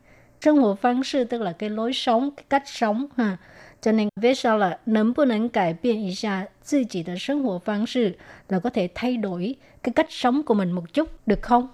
[0.42, 3.38] sinh hoạt phương式tức là cái lối sống cái cách sống ha
[3.86, 8.18] cho nên viết sau là nấm bu nấn cải biện ý xa tự己的生活方式
[8.50, 11.68] là có thể thay đổi cái cách sống của mình một chút được không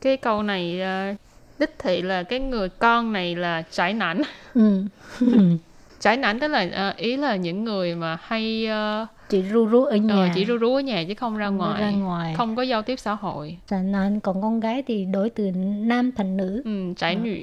[0.00, 0.80] cái câu này
[1.12, 1.16] uh,
[1.58, 4.22] đích thị là cái người con này là trải nản
[4.54, 4.84] ừ.
[6.00, 8.68] trải nản tức là uh, ý là những người mà hay
[9.02, 11.46] uh, chỉ ru rú ở nhà uh, chỉ ru rú ở nhà chứ không ra
[11.46, 14.82] không ngoài ra ngoài không có giao tiếp xã hội trải nản còn con gái
[14.86, 17.36] thì đổi từ nam thành nữ ừ, trải nữ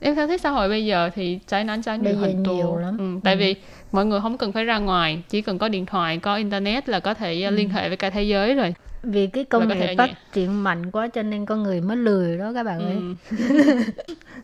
[0.00, 2.98] em theo thấy xã hội bây giờ thì trái nắng trái nữ hình nhiều lắm
[2.98, 3.38] ừ, tại ừ.
[3.38, 3.54] vì
[3.92, 7.00] mọi người không cần phải ra ngoài chỉ cần có điện thoại có internet là
[7.00, 7.50] có thể ừ.
[7.50, 11.08] liên hệ với cả thế giới rồi vì cái công nghệ phát triển mạnh quá
[11.08, 12.96] cho nên con người mới lười đó các bạn ơi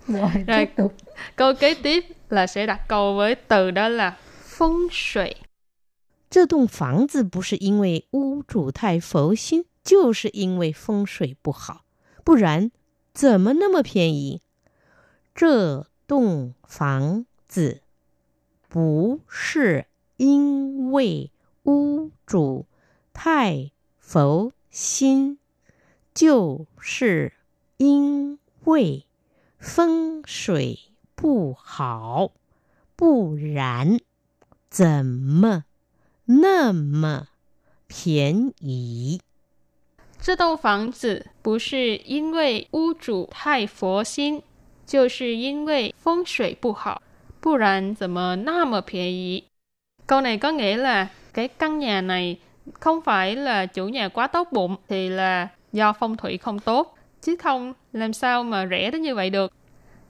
[0.06, 0.94] rồi, rồi tiếp tục
[1.36, 5.34] câu kế tiếp là sẽ đặt câu với từ đó là phong thủy
[6.30, 11.80] 这栋房子不是因为屋主太佛心，就是因为风水不好，
[12.22, 12.70] 不然
[13.12, 14.40] 怎么那么便宜？
[15.35, 17.81] 这栋房子
[18.69, 21.29] 不是因为
[21.63, 22.65] 屋主
[23.11, 25.37] 太佛心，
[26.13, 27.33] 就是
[27.75, 29.05] 因为
[29.59, 30.79] 风水
[31.15, 32.31] 不好，
[32.95, 33.99] 不然
[34.69, 35.65] 怎么
[36.23, 37.27] 那么
[37.87, 39.19] 便宜？
[40.17, 44.41] 这栋房子不是因为屋主太佛心。
[44.86, 47.02] 就是因为风水不好，
[47.40, 49.44] 不然怎么那么便宜?
[50.06, 52.38] Câu này có nghĩa là cái căn nhà này
[52.80, 56.98] không phải là chủ nhà quá tốt bụng thì là do phong thủy không tốt,
[57.22, 59.52] chứ không làm sao mà rẻ đến như vậy được.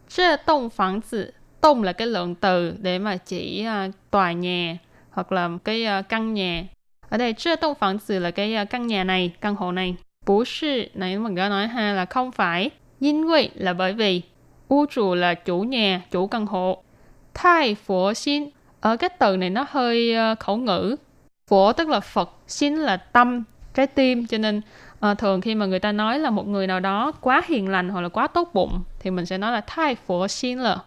[0.09, 4.79] Trê tông phẳng tử, tông là cái lượng từ để mà chỉ uh, tòa nhà
[5.11, 6.65] hoặc là cái uh, căn nhà.
[7.09, 9.97] Ở đây trê tông phẳng tử là cái uh, căn nhà này, căn hộ này.
[10.27, 14.23] Bú sư, nãy mình đã nói ha là không phải.因为 là bởi vì
[14.68, 16.84] U chủ là chủ nhà, chủ căn hộ.
[17.34, 18.50] Thai phổ xin.
[18.82, 20.96] Ở cái từ này nó hơi ờ, khẩu ngữ.
[21.50, 24.28] Phổ tức là Phật, xin là tâm, trái tim.
[24.28, 24.62] Cho nên
[25.00, 27.90] à, thường khi mà người ta nói là một người nào đó quá hiền lành
[27.90, 30.78] hoặc là quá tốt bụng thì mình sẽ nói là thai phổ xin là.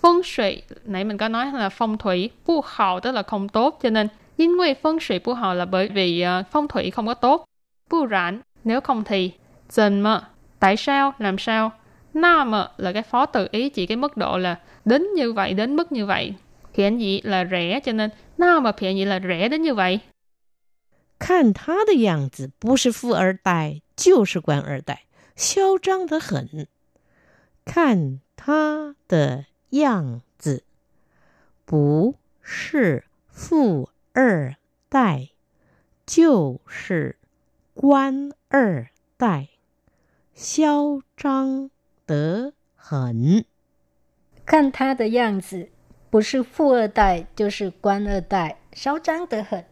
[0.00, 3.78] Phong thủy, nãy mình có nói là phong thủy, bu hào tức là không tốt.
[3.82, 7.14] Cho nên, 因为 phong thủy bu hào là bởi vì uh, phong thủy không có
[7.14, 7.44] tốt.
[7.90, 9.30] Bu rãn, nếu không thì,
[9.68, 10.20] dần mà,
[10.58, 11.72] tại sao, làm sao?
[12.15, 15.75] Nam là cái phó từ ý chỉ cái mức độ là đến như vậy, đến
[15.75, 16.33] mức như vậy.
[16.73, 19.99] Hiện gì là rẻ cho nên nam hiện gì là rẻ đến như vậy.
[21.19, 26.67] 看他的样子，不是富二代就是官二代，嚣张得很。
[27.63, 30.63] 看他的样子，
[31.63, 34.55] 不是富二
[34.89, 35.29] 代
[36.07, 37.17] 就是
[37.75, 39.49] 官二代，
[40.33, 41.69] 嚣张
[42.05, 43.45] 得很。
[44.45, 45.69] 看他的样子，
[46.09, 49.63] 不是富二代就是官二代，嚣张得很。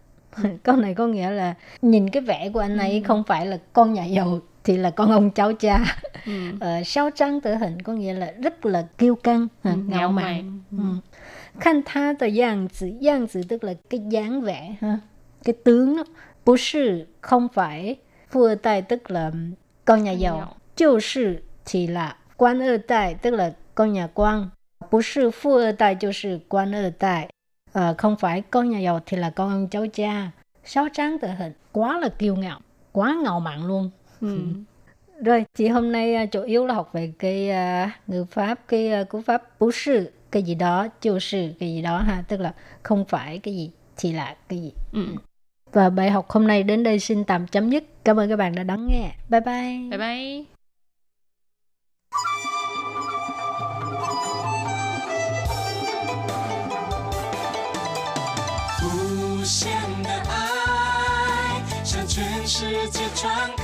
[0.64, 3.08] Câu này có nghĩa là nhìn cái vẻ của anh ấy ừ.
[3.08, 5.86] không phải là con nhà giàu thì là con ông cháu cha.
[6.26, 6.32] Ừ.
[6.60, 10.62] Ờ, sao trăng tự hình có nghĩa là rất là kiêu căng, ừ, ngạo mạn.
[10.72, 10.84] Ừ.
[11.60, 15.00] Khăn tha tờ dạng tử, dạng tử tức là cái dáng vẻ, ha.
[15.44, 16.04] cái tướng đó.
[16.46, 17.96] Bố sư không phải,
[18.30, 19.32] phu tài tức là
[19.86, 24.50] con nhà giàu, chiêu sư thì là quan ơ đại tức là con nhà quan,
[24.92, 27.28] bố sư phu ơ đại 就是官二代,
[27.74, 30.32] à, không phải con nhà giàu thì là con ông cháu cha.
[30.64, 32.60] Sáu trắng tự hình, quá là kiêu ngạo,
[32.92, 33.90] quá ngạo mạn luôn.
[34.22, 34.40] Ừ.
[35.24, 39.02] Rồi, chị hôm nay uh, chủ yếu là học về cái uh, ngữ pháp, cái
[39.02, 42.40] uh, cú pháp bố sư, cái gì đó, chiêu sư, cái gì đó ha, tức
[42.40, 44.72] là không phải cái gì thì là cái gì.
[44.94, 45.06] Ừ.
[45.74, 47.84] Và bài học hôm nay đến đây xin tạm chấm dứt.
[48.04, 49.12] Cảm ơn các bạn đã đón nghe.
[49.30, 49.90] Bye bye.
[49.90, 50.53] Bye bye.
[63.25, 63.57] sáng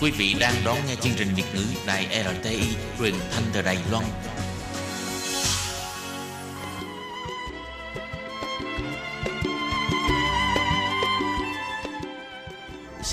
[0.00, 2.60] Quý vị đang đón nghe chương trình Việt ngữ Đài RTI
[2.98, 4.04] truyền thanh từ Đài Loan.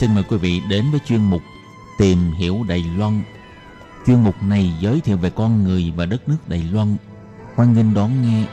[0.02, 1.42] Xin mời quý vị đến với chuyên mục
[1.98, 3.22] Tìm hiểu Đài Loan.
[4.08, 6.96] Chuyên mục này giới thiệu về con người và đất nước Đài Loan.
[7.56, 8.46] Hoan nghênh đón nghe.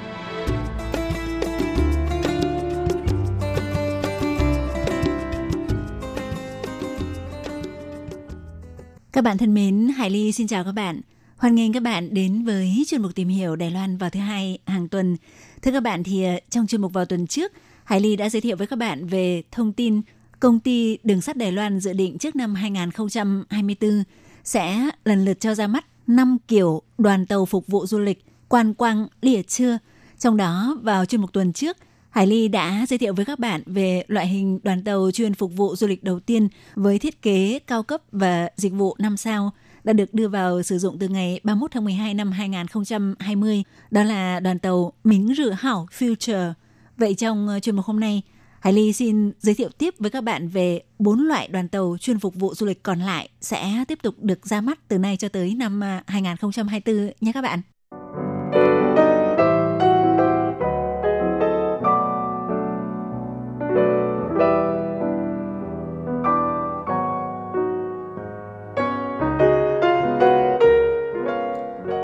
[9.13, 11.01] Các bạn thân mến, Hải Ly xin chào các bạn.
[11.37, 14.59] Hoan nghênh các bạn đến với chuyên mục tìm hiểu Đài Loan vào thứ hai
[14.67, 15.17] hàng tuần.
[15.63, 17.53] Thưa các bạn thì ờ, trong chuyên mục vào tuần trước,
[17.85, 20.03] Hải Ly đã giới thiệu với các bạn về thông tin
[20.41, 24.05] công ty đường sắt Đài Loan dự định trước năm 2024
[24.45, 28.75] sẽ lần lượt cho ra mắt 5 kiểu đoàn tàu phục vụ du lịch quan
[28.75, 29.79] quang lìa trưa.
[30.19, 31.77] Trong đó vào chuyên mục tuần trước,
[32.11, 35.53] Hải Ly đã giới thiệu với các bạn về loại hình đoàn tàu chuyên phục
[35.57, 39.53] vụ du lịch đầu tiên với thiết kế cao cấp và dịch vụ 5 sao
[39.85, 43.63] đã được đưa vào sử dụng từ ngày 31 tháng 12 năm 2020.
[43.91, 46.53] Đó là đoàn tàu Mính Rự Hảo Future.
[46.97, 48.23] Vậy trong chuyên mục hôm nay,
[48.61, 52.19] Hải Ly xin giới thiệu tiếp với các bạn về bốn loại đoàn tàu chuyên
[52.19, 55.29] phục vụ du lịch còn lại sẽ tiếp tục được ra mắt từ nay cho
[55.29, 57.61] tới năm à, 2024 nhé các bạn.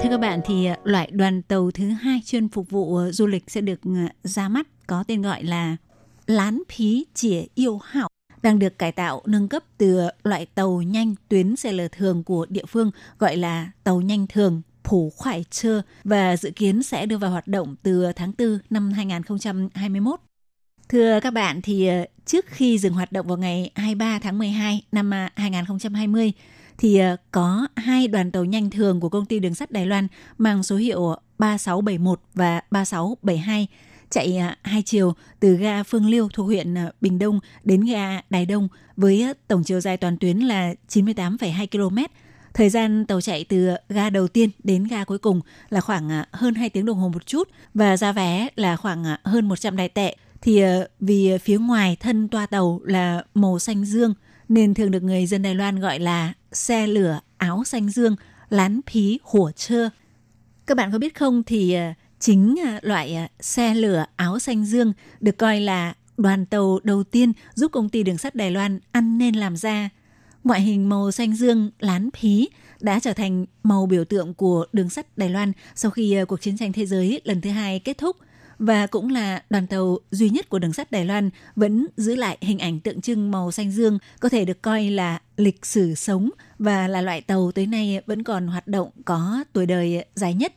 [0.03, 3.27] Thưa các bạn, thì à, loại đoàn tàu thứ hai chuyên phục vụ à, du
[3.27, 3.81] lịch sẽ được
[4.23, 5.77] ra mắt có tên gọi là
[6.27, 8.09] Lán Phí Chỉa Yêu Hảo
[8.43, 12.47] đang được cải tạo, nâng cấp từ loại tàu nhanh tuyến xe lửa thường của
[12.49, 17.19] địa phương, gọi là tàu nhanh thường Phủ Khoải Trơ và dự kiến sẽ đưa
[17.19, 20.21] vào hoạt động từ tháng 4 năm 2021.
[20.89, 24.85] Thưa các bạn, thì ờ, trước khi dừng hoạt động vào ngày 23 tháng 12
[24.93, 26.33] năm à, 2020
[26.79, 30.09] thì ờ, có hai đoàn tàu nhanh thường của công ty đường sắt Đài Loan
[30.39, 33.69] mang số hiệu 3671 và 3672
[34.11, 38.21] chạy à, hai chiều từ ga Phương Liêu thuộc huyện à, Bình Đông đến ga
[38.31, 41.99] Đài Đông với à, tổng chiều dài toàn tuyến là 98,2 km.
[42.55, 45.40] Thời gian tàu chạy từ ga đầu tiên đến ga cuối cùng
[45.71, 49.49] là khoảng hơn 2 tiếng đồng hồ một chút và giá vé là khoảng hơn
[49.49, 50.17] 100 đại tệ.
[50.43, 50.62] Thì
[51.01, 54.14] vì phía ngoài thân toa tàu là màu xanh dương
[54.49, 58.17] nên thường được người dân Đài Loan gọi là xe lửa áo xanh dương,
[58.49, 59.88] lán phí hủa trơ.
[60.67, 61.77] Các bạn có biết không thì
[62.25, 67.05] chính à, loại à, xe lửa áo xanh dương được coi là đoàn tàu đầu
[67.05, 69.89] tiên giúp công ty đường sắt Đài Loan ăn nên làm ra.
[70.45, 72.49] Ngoại hình màu xanh dương lán phí
[72.81, 76.41] đã trở thành màu biểu tượng của đường sắt Đài Loan sau khi à, cuộc
[76.41, 78.17] chiến tranh thế giới lần thứ hai kết thúc–
[78.59, 82.39] và cũng là đoàn tàu duy nhất của đường sắt Đài Loan vẫn giữ lại
[82.41, 86.31] hình ảnh tượng trưng màu xanh dương có thể được coi là lịch sử sống
[86.59, 90.53] và là loại tàu tới nay vẫn còn hoạt động có tuổi đời dài nhất.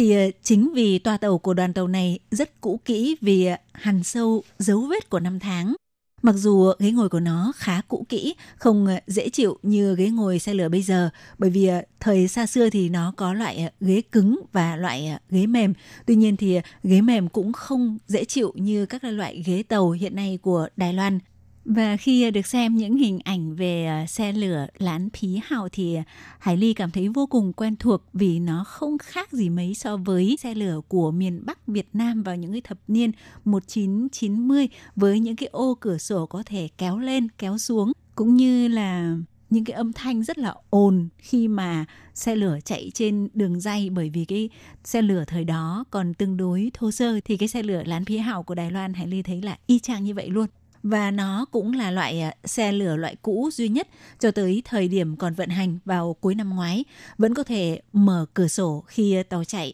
[0.00, 3.56] Thì ờ, chính vì toa tàu của đoàn tàu này rất cũ kỹ vì ờ,
[3.72, 5.74] hằn sâu dấu vết của năm tháng
[6.22, 10.10] Mặc dù ghế ngồi của nó khá cũ kỹ, không ờ, dễ chịu như ghế
[10.10, 14.02] ngồi xe lửa bây giờ, bởi vì thời xa xưa thì nó có loại ghế
[14.12, 15.74] cứng và loại ghế mềm.
[16.06, 20.16] Tuy nhiên thì ghế mềm cũng không dễ chịu như các loại ghế tàu hiện
[20.16, 21.18] nay của Đài Loan.
[21.64, 25.98] Và khi được xem những hình ảnh về à, xe lửa lán phí hào thì
[26.38, 29.96] Hải Ly cảm thấy vô cùng quen thuộc vì nó không khác gì mấy so
[29.96, 33.12] với xe lửa của miền Bắc Việt Nam vào những cái thập niên
[33.44, 37.92] 1990 với những cái ô cửa sổ có thể kéo lên, kéo xuống.
[38.14, 39.16] Cũng như là
[39.50, 41.84] những cái âm thanh rất là ồn khi mà
[42.14, 44.50] xe lửa chạy trên đường dây bởi vì cái
[44.84, 48.18] xe lửa thời đó còn tương đối thô sơ thì cái xe lửa lán phía
[48.18, 50.46] hào của Đài Loan Hải Ly thấy là y chang như vậy luôn
[50.82, 54.88] và nó cũng là loại à, xe lửa loại cũ duy nhất cho tới thời
[54.88, 56.84] điểm còn vận hành vào cuối năm ngoái,
[57.18, 59.72] vẫn có thể mở cửa sổ khi tàu chạy.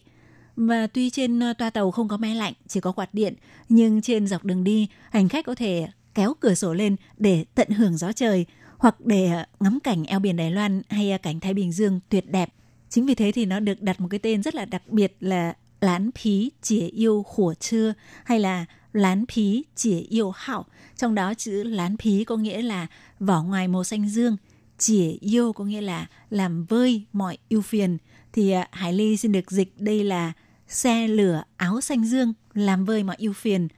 [0.57, 3.35] Và tuy trên à, toa tàu không có máy lạnh, chỉ có quạt điện,
[3.69, 7.69] nhưng trên dọc đường đi, hành khách có thể kéo cửa sổ lên để tận
[7.71, 8.47] hưởng gió trời
[8.79, 12.31] hoặc để à, ngắm cảnh eo biển Đài Loan hay cảnh Thái Bình Dương tuyệt
[12.31, 12.53] đẹp.
[12.89, 15.55] Chính vì thế thì nó được đặt một cái tên rất là đặc biệt là
[15.81, 17.93] lán phí chỉ yêu khủa chưa
[18.25, 18.65] hay là
[18.97, 20.65] lán phí chỉa yêu hảo
[20.97, 22.87] trong đó chữ lán phí có nghĩa là
[23.21, 24.37] vỏ ngoài màu xanh dương,
[24.79, 27.99] chỉa yêu có nghĩa là làm vơi mọi ưu phiền.
[28.33, 30.33] Thì à, Hải Ly xin được dịch đây là
[30.69, 33.69] xe lửa áo xanh dương làm vơi mọi ưu phiền.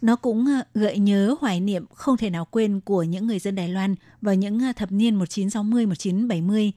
[0.00, 3.54] Nó cũng à, gợi nhớ hoài niệm không thể nào quên của những người dân
[3.54, 6.70] Đài Loan vào những à, thập niên 1960-1970.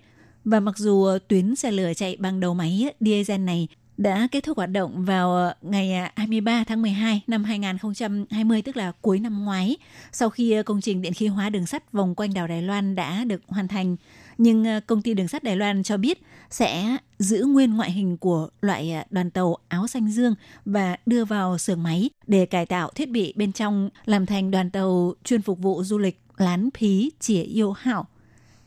[0.46, 3.68] Và mặc dù tuyến xe lửa chạy bằng đầu máy diesel này
[3.98, 8.78] đã kết thúc hoạt động vào ờ, ngày ờ, 23 tháng 12 năm 2020, tức
[8.78, 9.78] là cuối năm ngoái,
[10.12, 12.96] sau khi ờ, công trình điện khí hóa đường sắt vòng quanh đảo Đài Loan
[12.96, 13.96] đã được hoàn thành.
[14.38, 18.50] Nhưng công ty đường sắt Đài Loan cho biết sẽ giữ nguyên ngoại hình của
[18.62, 20.36] loại đoàn tàu áo xanh dương
[20.66, 24.72] và đưa vào xưởng máy để cải tạo thiết bị bên trong làm thành đoàn
[24.72, 28.08] tàu chuyên phục vụ du lịch lán phí chỉa yêu hảo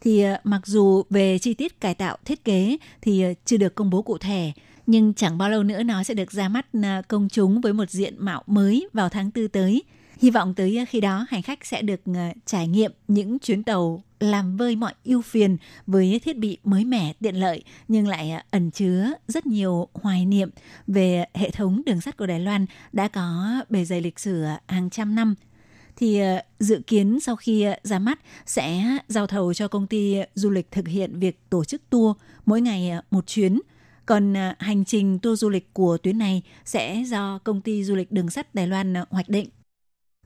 [0.01, 4.03] thì mặc dù về chi tiết cải tạo thiết kế thì chưa được công bố
[4.03, 4.53] cụ thể
[4.87, 7.91] nhưng chẳng bao lâu nữa nó sẽ được ra mắt à, công chúng với một
[7.91, 9.83] diện mạo mới vào tháng tư tới.
[10.19, 13.63] Hy vọng tới à, khi đó hành khách sẽ được à, trải nghiệm những chuyến
[13.63, 15.57] tàu làm vơi mọi ưu phiền
[15.87, 20.51] với thiết bị mới mẻ, tiện lợi, nhưng lại ẩn chứa rất nhiều hoài niệm
[20.87, 24.91] về hệ thống đường sắt của Đài Loan đã có bề dày lịch sử hàng
[24.91, 25.35] trăm năm
[25.97, 26.21] thì
[26.59, 30.89] dự kiến sau khi ra mắt sẽ giao thầu cho công ty du lịch thực
[30.89, 32.17] hiện việc tổ chức tour
[32.47, 33.61] mỗi ngày một chuyến
[34.07, 37.95] còn à, hành trình tour du lịch của tuyến này sẽ do công ty du
[37.95, 39.49] lịch đường sắt Đài Loan à, hoạch định.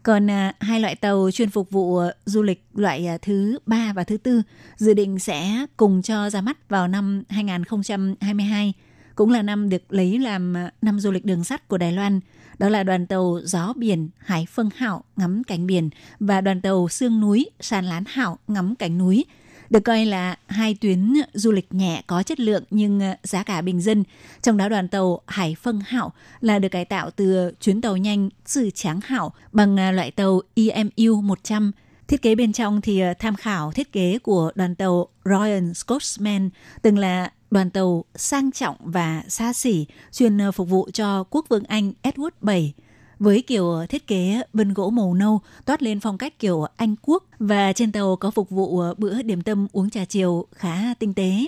[0.03, 4.17] Còn à, hai loại tàu chuyên phục vụ du lịch loại thứ ba và thứ
[4.17, 4.43] tư
[4.77, 8.73] dự định sẽ cùng cho ra mắt vào năm 2022,
[9.15, 12.21] cũng là năm được lấy làm năm du lịch đường sắt của Đài Loan.
[12.59, 16.89] Đó là đoàn tàu Gió Biển Hải Phân Hảo ngắm cảnh biển và đoàn tàu
[16.89, 19.25] Sương Núi Sàn Lán Hảo ngắm cảnh núi–
[19.71, 23.61] được coi là hai tuyến du lịch nhẹ có chất lượng nhưng ờ, giá cả
[23.61, 24.05] bình dân.
[24.43, 28.29] Trong đó đoàn tàu Hải Phân Hảo là được cải tạo từ chuyến tàu nhanh
[28.47, 31.73] Sử Tráng Hảo bằng ờ, loại tàu EMU 100.
[32.09, 36.51] Thiết kế bên trong thì ờ, tham khảo thiết kế của đoàn tàu Royal Scotsman,
[36.83, 41.65] từng là đoàn tàu sang trọng và xa xỉ, chuyên phục vụ cho quốc vương
[41.65, 42.73] Anh Edward VII
[43.21, 47.25] với kiểu thiết kế bân gỗ màu nâu, toát lên phong cách kiểu Anh Quốc
[47.39, 51.47] và trên tàu có phục vụ bữa điểm tâm uống trà chiều khá tinh tế.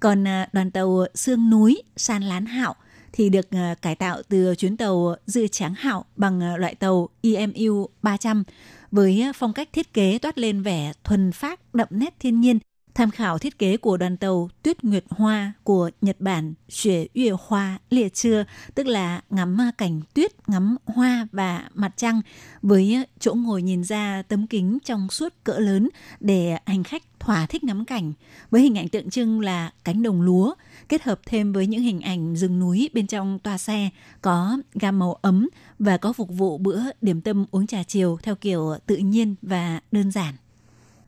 [0.00, 2.74] Còn à, đoàn tàu Sương Núi, San Lán Hạo
[3.12, 7.08] thì được à, cải tạo từ chuyến tàu Dư Tráng Hạo bằng à, loại tàu
[7.22, 8.44] EMU 300
[8.90, 12.58] với phong cách thiết kế toát lên vẻ thuần phác, đậm nét thiên nhiên
[12.96, 17.30] tham khảo thiết kế của đoàn tàu Tuyết Nguyệt Hoa của Nhật Bản Xuế Yue
[17.46, 18.44] Hoa Lìa Trưa,
[18.74, 22.20] tức là ngắm cảnh tuyết, ngắm hoa và mặt trăng
[22.62, 25.88] với chỗ ngồi nhìn ra tấm kính trong suốt cỡ lớn
[26.20, 28.12] để hành khách thỏa thích ngắm cảnh
[28.50, 30.54] với hình ảnh tượng trưng là cánh đồng lúa
[30.88, 33.90] kết hợp thêm với những hình ảnh rừng núi bên trong toa xe
[34.22, 38.34] có gam màu ấm và có phục vụ bữa điểm tâm uống trà chiều theo
[38.34, 40.34] kiểu tự nhiên và đơn giản.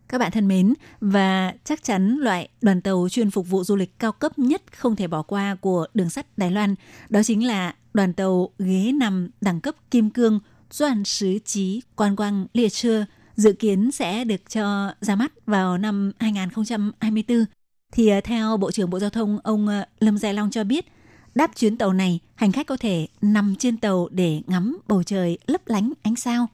[0.08, 3.98] Các bạn thân mến, và chắc chắn loại đoàn tàu chuyên phục vụ du lịch
[3.98, 6.74] cao cấp nhất không thể bỏ qua của đường sắt Đài Loan,
[7.08, 10.40] đó chính là đoàn tàu ghế nằm đẳng cấp kim cương
[10.70, 13.06] Doan Sứ Chí Quan Quang lìa Trưa
[13.36, 17.44] dự kiến sẽ được cho ra mắt vào năm 2024.
[17.92, 20.86] Thì à, theo Bộ trưởng Bộ Giao thông ông à, Lâm Gia Long cho biết,
[21.34, 25.38] đáp chuyến tàu này, hành khách có thể nằm trên tàu để ngắm bầu trời
[25.46, 26.48] lấp lánh ánh sao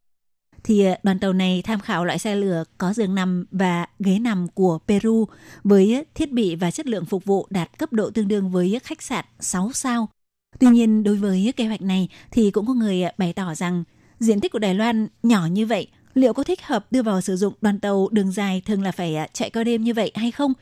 [0.64, 4.18] thì à, đoàn tàu này tham khảo loại xe lửa có giường nằm và ghế
[4.18, 5.26] nằm của Peru
[5.64, 9.02] với thiết bị và chất lượng phục vụ đạt cấp độ tương đương với khách
[9.02, 10.08] sạn 6 sao.
[10.58, 13.84] Tuy nhiên, đối với kế hoạch này thì cũng có người à, bày tỏ rằng
[14.18, 17.36] diện tích của Đài Loan nhỏ như vậy, liệu có thích hợp đưa vào sử
[17.36, 20.30] dụng đoàn tàu đường dài thường là phải à, chạy qua đêm như vậy hay
[20.30, 20.52] không?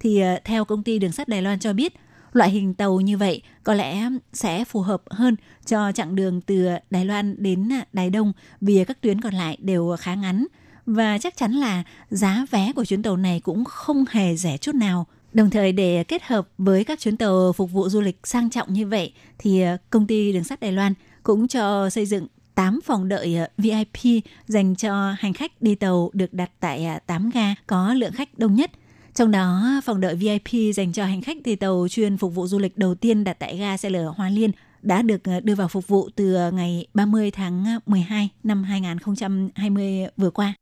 [0.00, 1.94] Thì theo công ty đường sắt Đài Loan cho biết,
[2.32, 6.68] Loại hình tàu như vậy có lẽ sẽ phù hợp hơn cho chặng đường từ
[6.90, 10.46] Đài Loan đến Đài Đông, vì các tuyến còn lại đều khá ngắn.
[10.86, 14.74] Và chắc chắn là giá vé của chuyến tàu này cũng không hề rẻ chút
[14.74, 15.06] nào.
[15.32, 18.72] Đồng thời, để kết hợp với các chuyến tàu phục vụ du lịch sang trọng
[18.72, 22.80] như vậy, thì ờ, công ty đường sắt Đài Loan cũng cho xây dựng 8
[22.84, 27.30] phòng đợi ờ, VIP dành cho hành khách đi tàu được đặt tại ờ, 8
[27.30, 28.70] ga có lượng khách đông nhất
[29.14, 32.58] trong đó, phòng đợi VIP dành cho hành khách thì tàu chuyên phục vụ du
[32.58, 34.50] lịch đầu tiên đặt tại ga xe lửa Hoa Liên
[34.82, 38.62] đã được ờ, đưa vào phục vụ từ ờ, ngày 30 tháng ờ, 12 năm
[38.62, 40.54] 2020 vừa qua.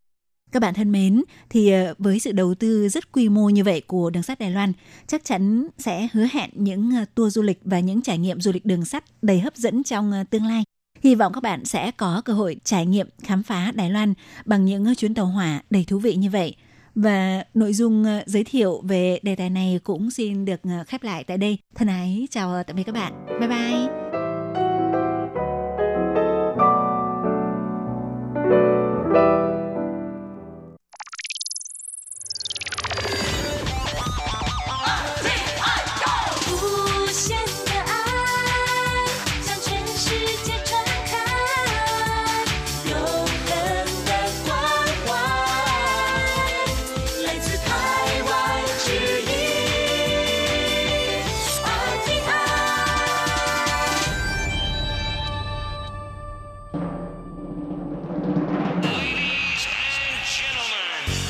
[0.53, 4.11] Các bạn thân mến, thì với sự đầu tư rất quy mô như vậy của
[4.11, 4.73] đường sắt Đài Loan,
[5.07, 8.67] chắc chắn sẽ hứa hẹn những tour du lịch và những trải nghiệm du lịch
[8.67, 10.65] đường sắt đầy hấp dẫn trong tương lai.
[11.03, 14.65] Hy vọng các bạn sẽ có cơ hội trải nghiệm khám phá Đài Loan bằng
[14.65, 16.57] những chuyến tàu hỏa đầy thú vị như vậy–
[17.03, 21.03] và nội dung ờ, giới thiệu về đề tài này cũng xin được ờ, khép
[21.03, 21.59] lại tại đây.
[21.75, 23.27] Thân ái, chào tạm biệt các bạn.
[23.41, 24.18] Bye bye.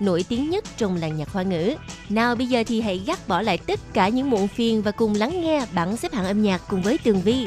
[0.00, 1.74] nổi tiếng nhất trong làng nhạc hoa ngữ.
[2.08, 5.14] Nào bây giờ thì hãy gác bỏ lại tất cả những muộn phiền và cùng
[5.14, 7.46] lắng nghe bảng xếp hạng âm nhạc cùng với Tường Vi.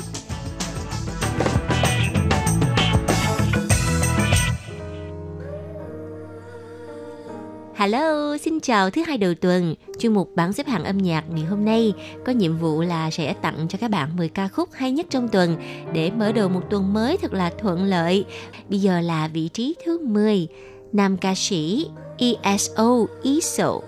[7.82, 9.76] Hello, xin chào thứ hai đầu tuần.
[10.00, 11.94] Chuyên mục bảng xếp hạng âm nhạc ngày hôm nay
[12.26, 15.28] có nhiệm vụ là sẽ tặng cho các bạn 10 ca khúc hay nhất trong
[15.28, 15.58] tuần
[15.94, 18.26] để mở đầu một tuần mới thật là thuận lợi.
[18.70, 20.48] Bây giờ là vị trí thứ 10,
[20.93, 23.81] nam ca sĩ ESO ESO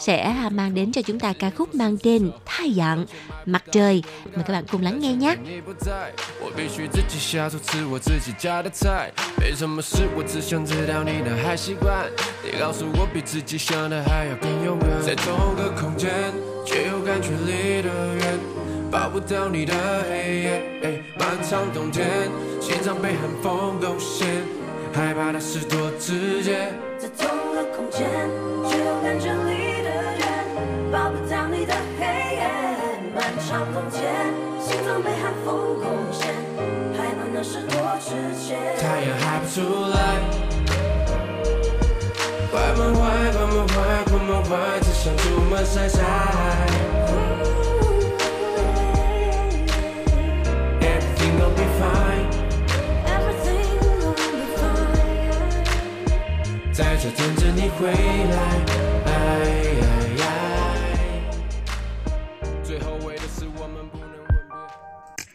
[0.00, 3.04] sẽ mang đến cho chúng ta ca khúc mang tên Thái Dạng
[3.46, 4.02] Mặt Trời.
[4.34, 5.36] Mời các bạn cùng lắng nghe nhé.
[5.44, 9.10] 你不在，我必须自己下厨吃我自己家的菜。
[9.40, 12.06] 没什么事，我只想知道你的还习惯。
[12.44, 16.10] 你告诉我比自己想的还要更勇敢，在同个空间
[16.64, 18.38] 却又感觉离得远，
[18.92, 19.74] 抱不到你的
[20.08, 20.62] 黑夜。
[20.84, 22.06] 哎漫长冬天，
[22.60, 24.44] 心脏被寒风攻陷，
[24.93, 26.71] 害怕的是多直接。
[26.99, 28.07] 在同个空间，
[28.69, 29.89] 却又感觉离得
[30.19, 30.23] 远，
[30.91, 32.41] 抱不到你的黑夜。
[33.15, 34.01] 漫长冬天，
[34.61, 36.27] 心脏被寒风攻陷，
[36.95, 38.55] 害怕那是多直接。
[38.79, 39.97] 太阳还不出来，
[42.51, 43.75] 快门坏，快门坏，
[44.05, 45.99] 快门坏，只想出门晒晒。
[50.81, 52.22] Everything gon' be fine，
[56.72, 58.36] 在这等着你回来。
[59.04, 59.10] 哎
[59.80, 59.86] 哎
[60.20, 60.24] 哎
[62.64, 65.26] 最后悔的是我们不能吻别。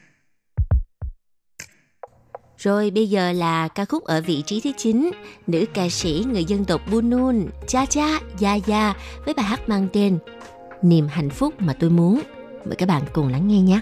[2.57, 5.11] Rồi bây giờ là ca khúc ở vị trí thứ 9,
[5.47, 8.93] nữ ca sĩ người dân tộc Bunun, Cha Cha Ya Ya
[9.25, 10.19] với bài hát mang tên
[10.81, 12.21] Niềm hạnh phúc mà tôi muốn.
[12.65, 13.79] Mời các bạn cùng lắng nghe nhé.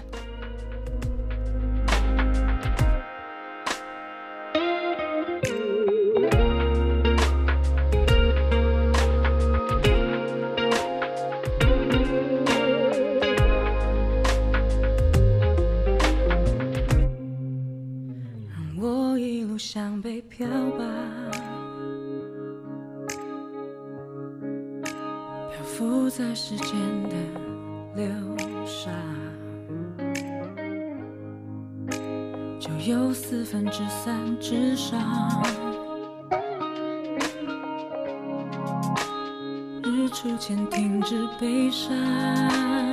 [18.79, 20.85] 我一路向北漂吧，
[24.83, 26.77] 漂浮在时间
[27.09, 27.15] 的
[27.95, 28.05] 流
[28.67, 28.91] 沙，
[32.59, 34.99] 就有四分之三之上。
[39.83, 42.86] 日出前停止悲伤。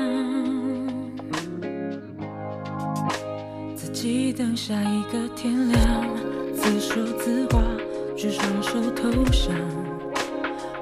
[4.05, 6.07] 自己等下一个天亮，
[6.55, 7.63] 自说自话，
[8.15, 9.51] 举双手投降，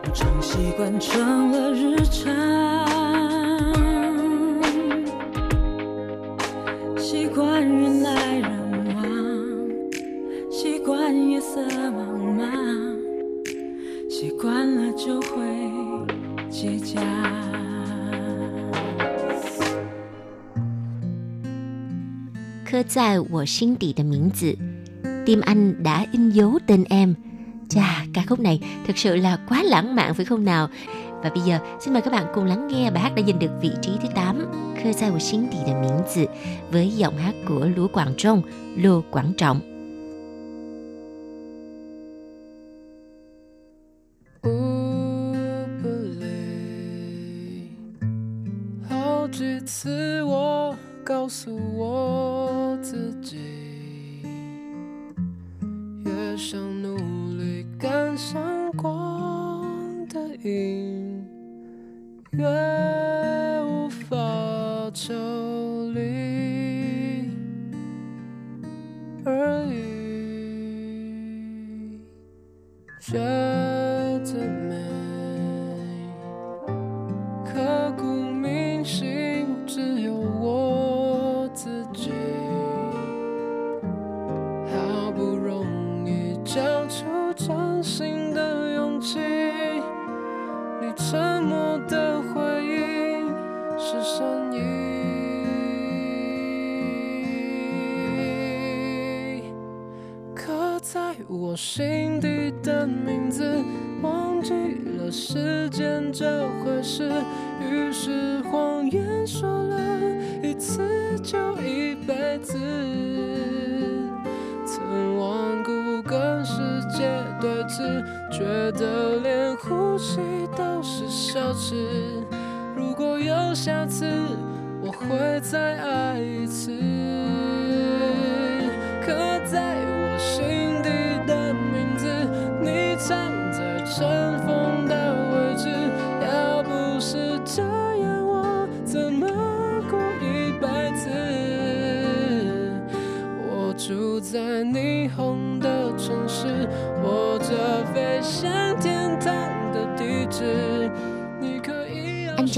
[0.02, 2.34] 我常习惯成了日常，
[23.41, 24.57] 我心底的名字
[25.25, 27.13] Tim anh đã in dấu tên em
[27.69, 30.69] Chà, ca khúc này thực sự là quá lãng mạn phải không nào?
[31.23, 33.51] Và bây giờ xin mời các bạn cùng lắng nghe bài hát đã giành được
[33.61, 34.45] vị trí thứ 8
[34.83, 36.27] Khơi在我心底的名字
[36.71, 38.41] với giọng hát của Lúa Quảng Trung,
[38.77, 39.61] Lô Quảng Trọng.
[51.77, 51.90] 我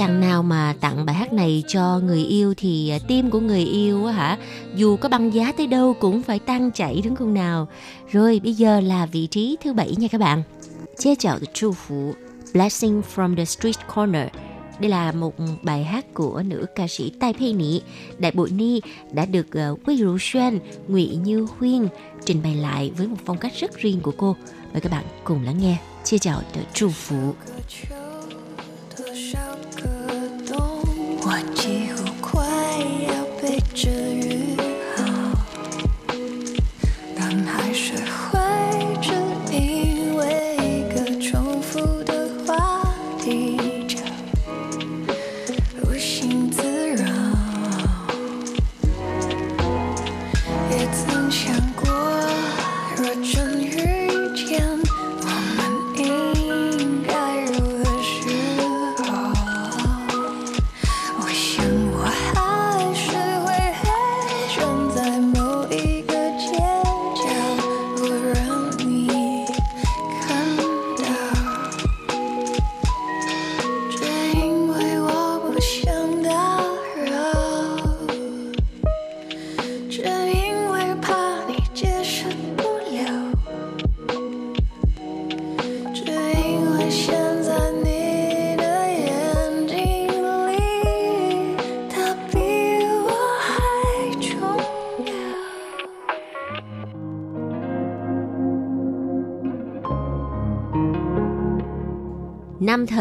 [0.07, 3.65] chàng nào mà tặng bài hát này cho người yêu thì à, tim của người
[3.65, 4.39] yêu á hả,
[4.77, 7.69] dù có băng giá tới đâu cũng phải tan chảy đúng không nào?
[8.13, 10.43] Rồi bây giờ là vị trí thứ bảy nha các bạn.
[10.99, 12.15] Chia chào Chu Phụ,
[12.53, 14.29] Blessing from the Street Corner.
[14.81, 17.81] Đây là một bài hát của nữ ca sĩ Tai Pei Nị,
[18.19, 18.81] Đại Bội Ni
[19.13, 19.47] đã được
[19.87, 21.89] Quy Rũ Xuân, Ngụy Như Huyên
[22.25, 24.37] trình bày lại với một phong cách rất riêng của cô.
[24.73, 25.77] Mời các bạn cùng lắng nghe.
[26.05, 27.35] Chia chào tới chủ Phụ.
[31.27, 31.33] 我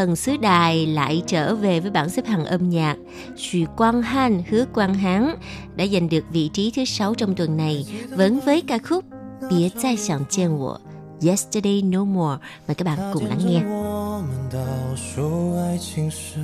[0.03, 2.97] thần xứ Đài lại trở về với bảng xếp hạng âm nhạc.
[3.37, 5.35] Xùy Quang Han, Hứa Quang Hán
[5.75, 9.05] đã giành được vị trí thứ 6 trong tuần này, vẫn với ca khúc
[9.49, 10.77] Bia Zai Xiang Jian Wo,
[11.25, 12.37] Yesterday No More.
[12.67, 13.61] Mời các bạn cùng lắng nghe.
[13.65, 14.59] 我们倒
[14.95, 16.39] 数爱情时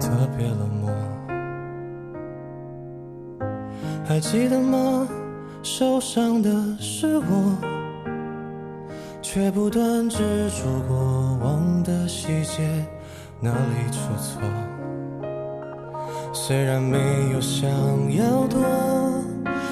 [0.00, 0.90] 特别冷漠，
[4.06, 5.08] 还记得吗？
[5.62, 7.77] 受伤的是我，
[9.21, 10.97] 却不断执着过
[11.43, 12.67] 往的细节，
[13.39, 14.41] 哪里出错？
[16.33, 16.97] 虽然没
[17.33, 17.69] 有想
[18.15, 18.59] 要躲，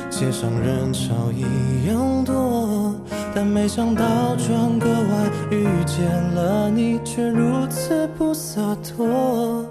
[0.10, 2.94] 街上人潮一样多，
[3.34, 4.04] 但没想到
[4.36, 9.66] 转个弯遇见了你，却如此不洒脱。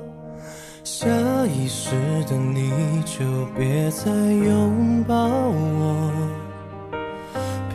[0.84, 1.06] 下
[1.46, 1.90] 意识
[2.28, 2.70] 的你
[3.04, 3.24] 就
[3.56, 6.12] 别再拥抱我，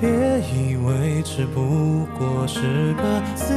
[0.00, 0.08] 别
[0.40, 3.54] 以为只不过是个自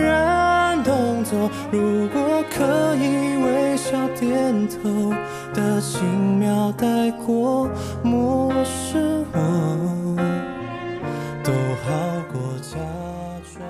[0.00, 1.50] 然动作。
[1.70, 5.12] 如果可以微笑点头
[5.54, 7.68] 的轻描带过，
[8.02, 10.16] 漠视我，
[11.44, 11.52] 都
[11.84, 11.92] 好
[12.32, 12.78] 过假
[13.54, 13.60] 装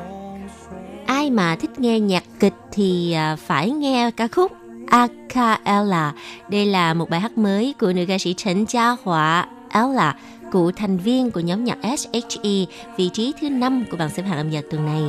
[0.47, 0.77] 说。
[1.07, 4.53] Ai mà thích nghe nhạc kịch thì à, phải nghe ca khúc
[4.87, 6.13] Acapella.
[6.49, 10.15] Đây là một bài hát mới của nữ ca sĩ Trần Gia Họa Ella,
[10.53, 12.67] cựu thành viên của nhóm nhạc SHE,
[12.97, 15.03] vị trí thứ 5 của bảng xếp hạng âm nhạc tuần này.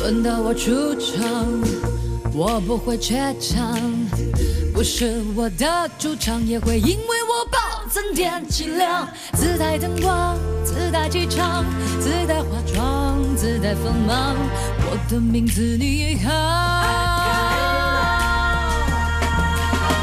[0.00, 1.46] 轮到我出场，
[2.34, 3.78] 我不会怯场，
[4.74, 9.08] 不是我的主场，也会因为我暴增点气量。
[9.34, 11.64] 自带灯光，自带气场，
[12.00, 13.05] 自带化妆，
[13.37, 14.35] 自带锋芒，
[14.89, 16.27] 我的名字你一行，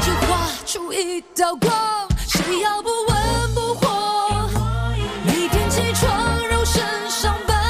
[0.01, 1.69] 只画出一道光，
[2.25, 4.49] 谁要不温不火？
[5.25, 6.07] 每天起床
[6.49, 7.61] 肉身上班，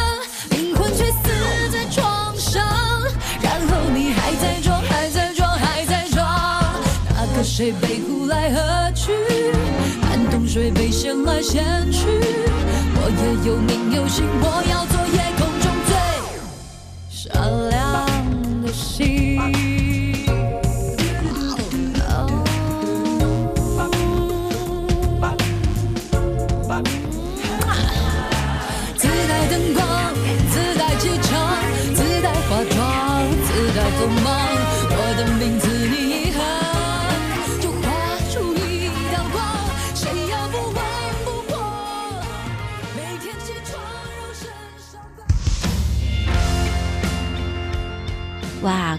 [0.51, 2.63] 灵魂却死在床上。
[3.41, 6.23] 然后你还在装，还在装，还在装。
[7.09, 9.11] 那个谁被呼来喝去，
[10.03, 12.05] 寒冬水被掀来掀去。
[12.97, 14.85] 我也有名有姓，我要
[17.49, 18.05] 亮
[18.61, 19.74] 的星。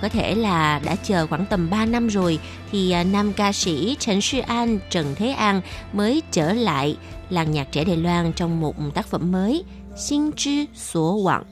[0.06, 2.40] có thể là đã chờ khoảng tầm 3 năm rồi
[2.72, 5.62] thì à, nam ca sĩ Trần Sư An, Trần Thế An
[5.94, 6.98] mới trở lại
[7.30, 9.64] làng nhạc trẻ Đài Loan trong một tác phẩm mới
[9.98, 11.44] Xin Chi Số Vọng.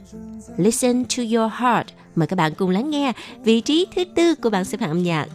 [0.57, 1.87] Listen to your heart.
[2.15, 3.13] Mời các bạn cùng lắng nghe
[3.43, 5.27] vị trí thứ tư của bảng xếp hạng âm nhạc.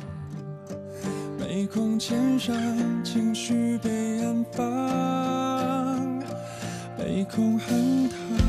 [1.40, 2.54] 没空肩上
[3.04, 3.90] 情绪被
[4.22, 6.22] 安放，
[6.98, 8.47] 没空喊他。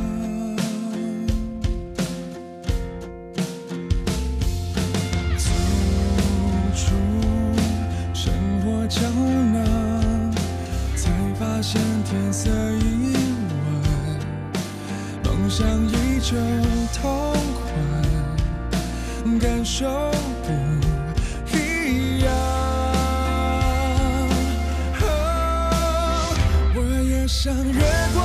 [8.91, 10.35] 胶囊，
[10.97, 13.15] 才发现天色已
[15.25, 16.37] 晚，梦想依旧
[17.01, 17.33] 痛
[17.63, 17.71] 快，
[19.39, 19.87] 感受
[20.43, 20.51] 不
[21.57, 22.29] 一样。
[25.01, 25.05] 哦
[26.75, 26.79] 我
[27.09, 27.81] 也想越
[28.13, 28.19] 过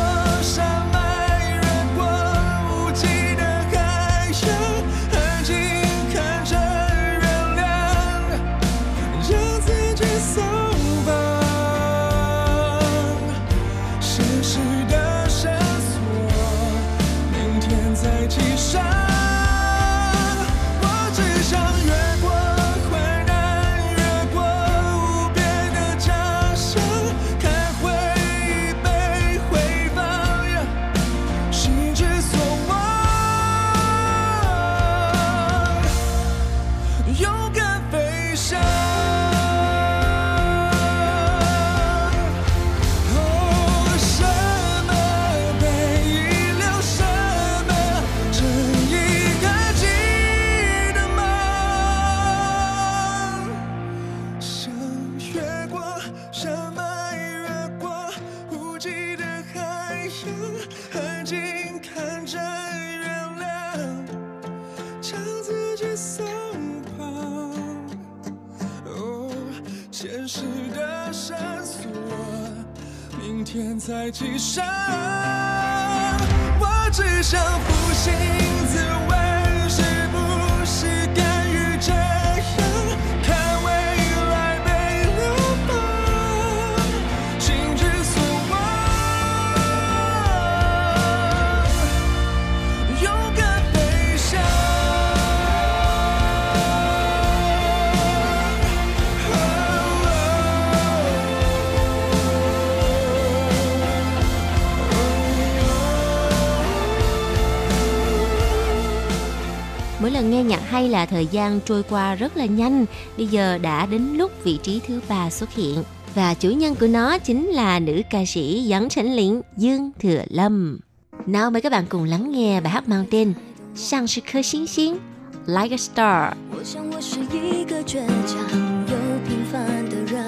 [110.75, 112.87] hay là thời gian trôi qua rất là nhanh.
[113.17, 115.83] Bây giờ đã đến lúc vị trí thứ ba xuất hiện.
[116.15, 120.23] Và chủ nhân của nó chính là nữ ca sĩ Giáng Trấn Lĩnh Dương Thừa
[120.29, 120.79] Lâm.
[121.27, 123.35] Nào mời các bạn cùng lắng nghe bài hát mang tên
[123.75, 124.99] Sang sư khơ星星
[125.47, 126.33] Like a Star.
[126.53, 128.43] 我想我是一个倔强
[128.89, 128.97] 又
[129.27, 130.27] 平凡的人，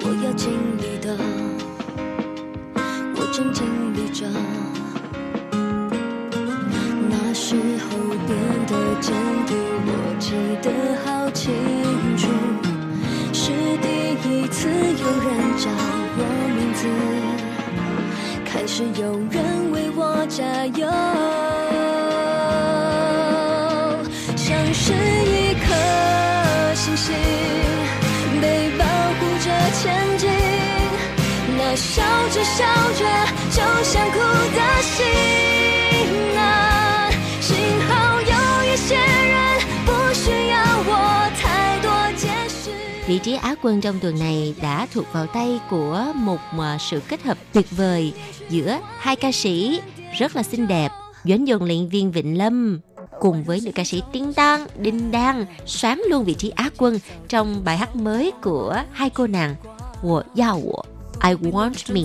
[0.00, 1.16] 我要尽力的，
[3.16, 4.26] 我正经历着。
[7.53, 7.97] 那时候
[8.27, 8.31] 变
[8.65, 8.71] 得
[9.01, 9.13] 坚
[9.45, 10.31] 定，我记
[10.61, 10.71] 得
[11.03, 11.51] 好清
[12.15, 12.29] 楚，
[13.33, 13.87] 是第
[14.23, 15.27] 一次有人
[15.57, 15.69] 叫
[16.15, 16.19] 我
[16.55, 16.87] 名字，
[18.45, 20.87] 开始有人为我加油。
[24.37, 25.75] 像是一颗
[26.73, 27.13] 星星，
[28.39, 28.85] 被保
[29.19, 30.29] 护着前进。
[31.57, 33.03] 那笑着笑着
[33.49, 34.19] 就想哭
[34.55, 35.60] 的心
[43.23, 47.23] trí Á quân trong tuần này đã thuộc vào tay của một à, sự kết
[47.23, 48.13] hợp tuyệt vời
[48.49, 49.81] giữa hai ca sĩ
[50.17, 50.89] rất là xinh đẹp,
[51.23, 52.79] Doãn Dồn luyện viên Vịnh Lâm
[53.19, 56.99] cùng với nữ ca sĩ Tiến Đan, Đinh Đan xoán luôn vị trí Á quân
[57.27, 59.55] trong bài hát mới của hai cô nàng.
[60.03, 60.81] Wo Yao Wo,
[61.29, 62.01] I Want Me.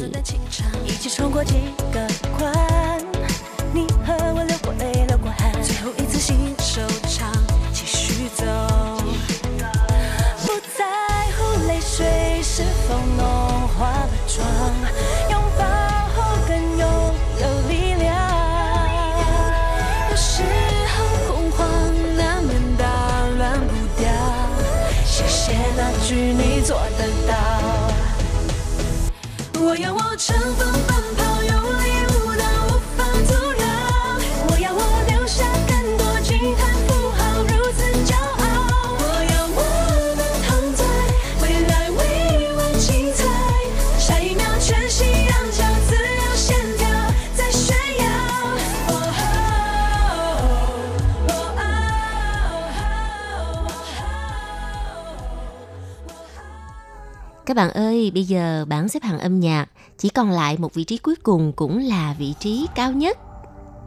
[57.46, 59.66] Các bạn ơi, bây giờ bảng xếp hạng âm nhạc
[59.98, 63.18] chỉ còn lại một vị trí cuối cùng cũng là vị trí cao nhất.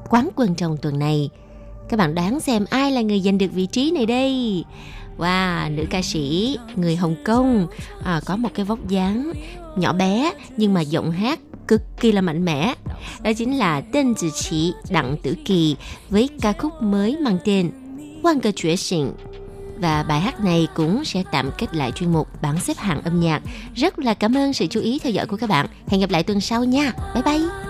[0.09, 1.29] Quán quân trong tuần này.
[1.89, 4.63] Các bạn đoán xem ai là người giành được vị trí này đây?
[5.17, 7.67] Wow, nữ ca sĩ người Hồng Kông
[8.03, 9.31] à, có một cái vóc dáng
[9.75, 12.73] nhỏ bé nhưng mà giọng hát cực kỳ là mạnh mẽ.
[13.23, 15.75] Đó chính là Tên Tử Chỉ Đặng Tử Kỳ
[16.09, 17.71] với ca khúc mới mang tên
[18.23, 19.13] Quan cơ chuyển sinh
[19.81, 23.19] và bài hát này cũng sẽ tạm kết lại chuyên mục bảng xếp hạng âm
[23.19, 23.41] nhạc.
[23.75, 25.67] Rất là cảm ơn sự chú ý theo dõi của các bạn.
[25.87, 26.91] Hẹn gặp lại tuần sau nha.
[27.13, 27.69] Bye bye.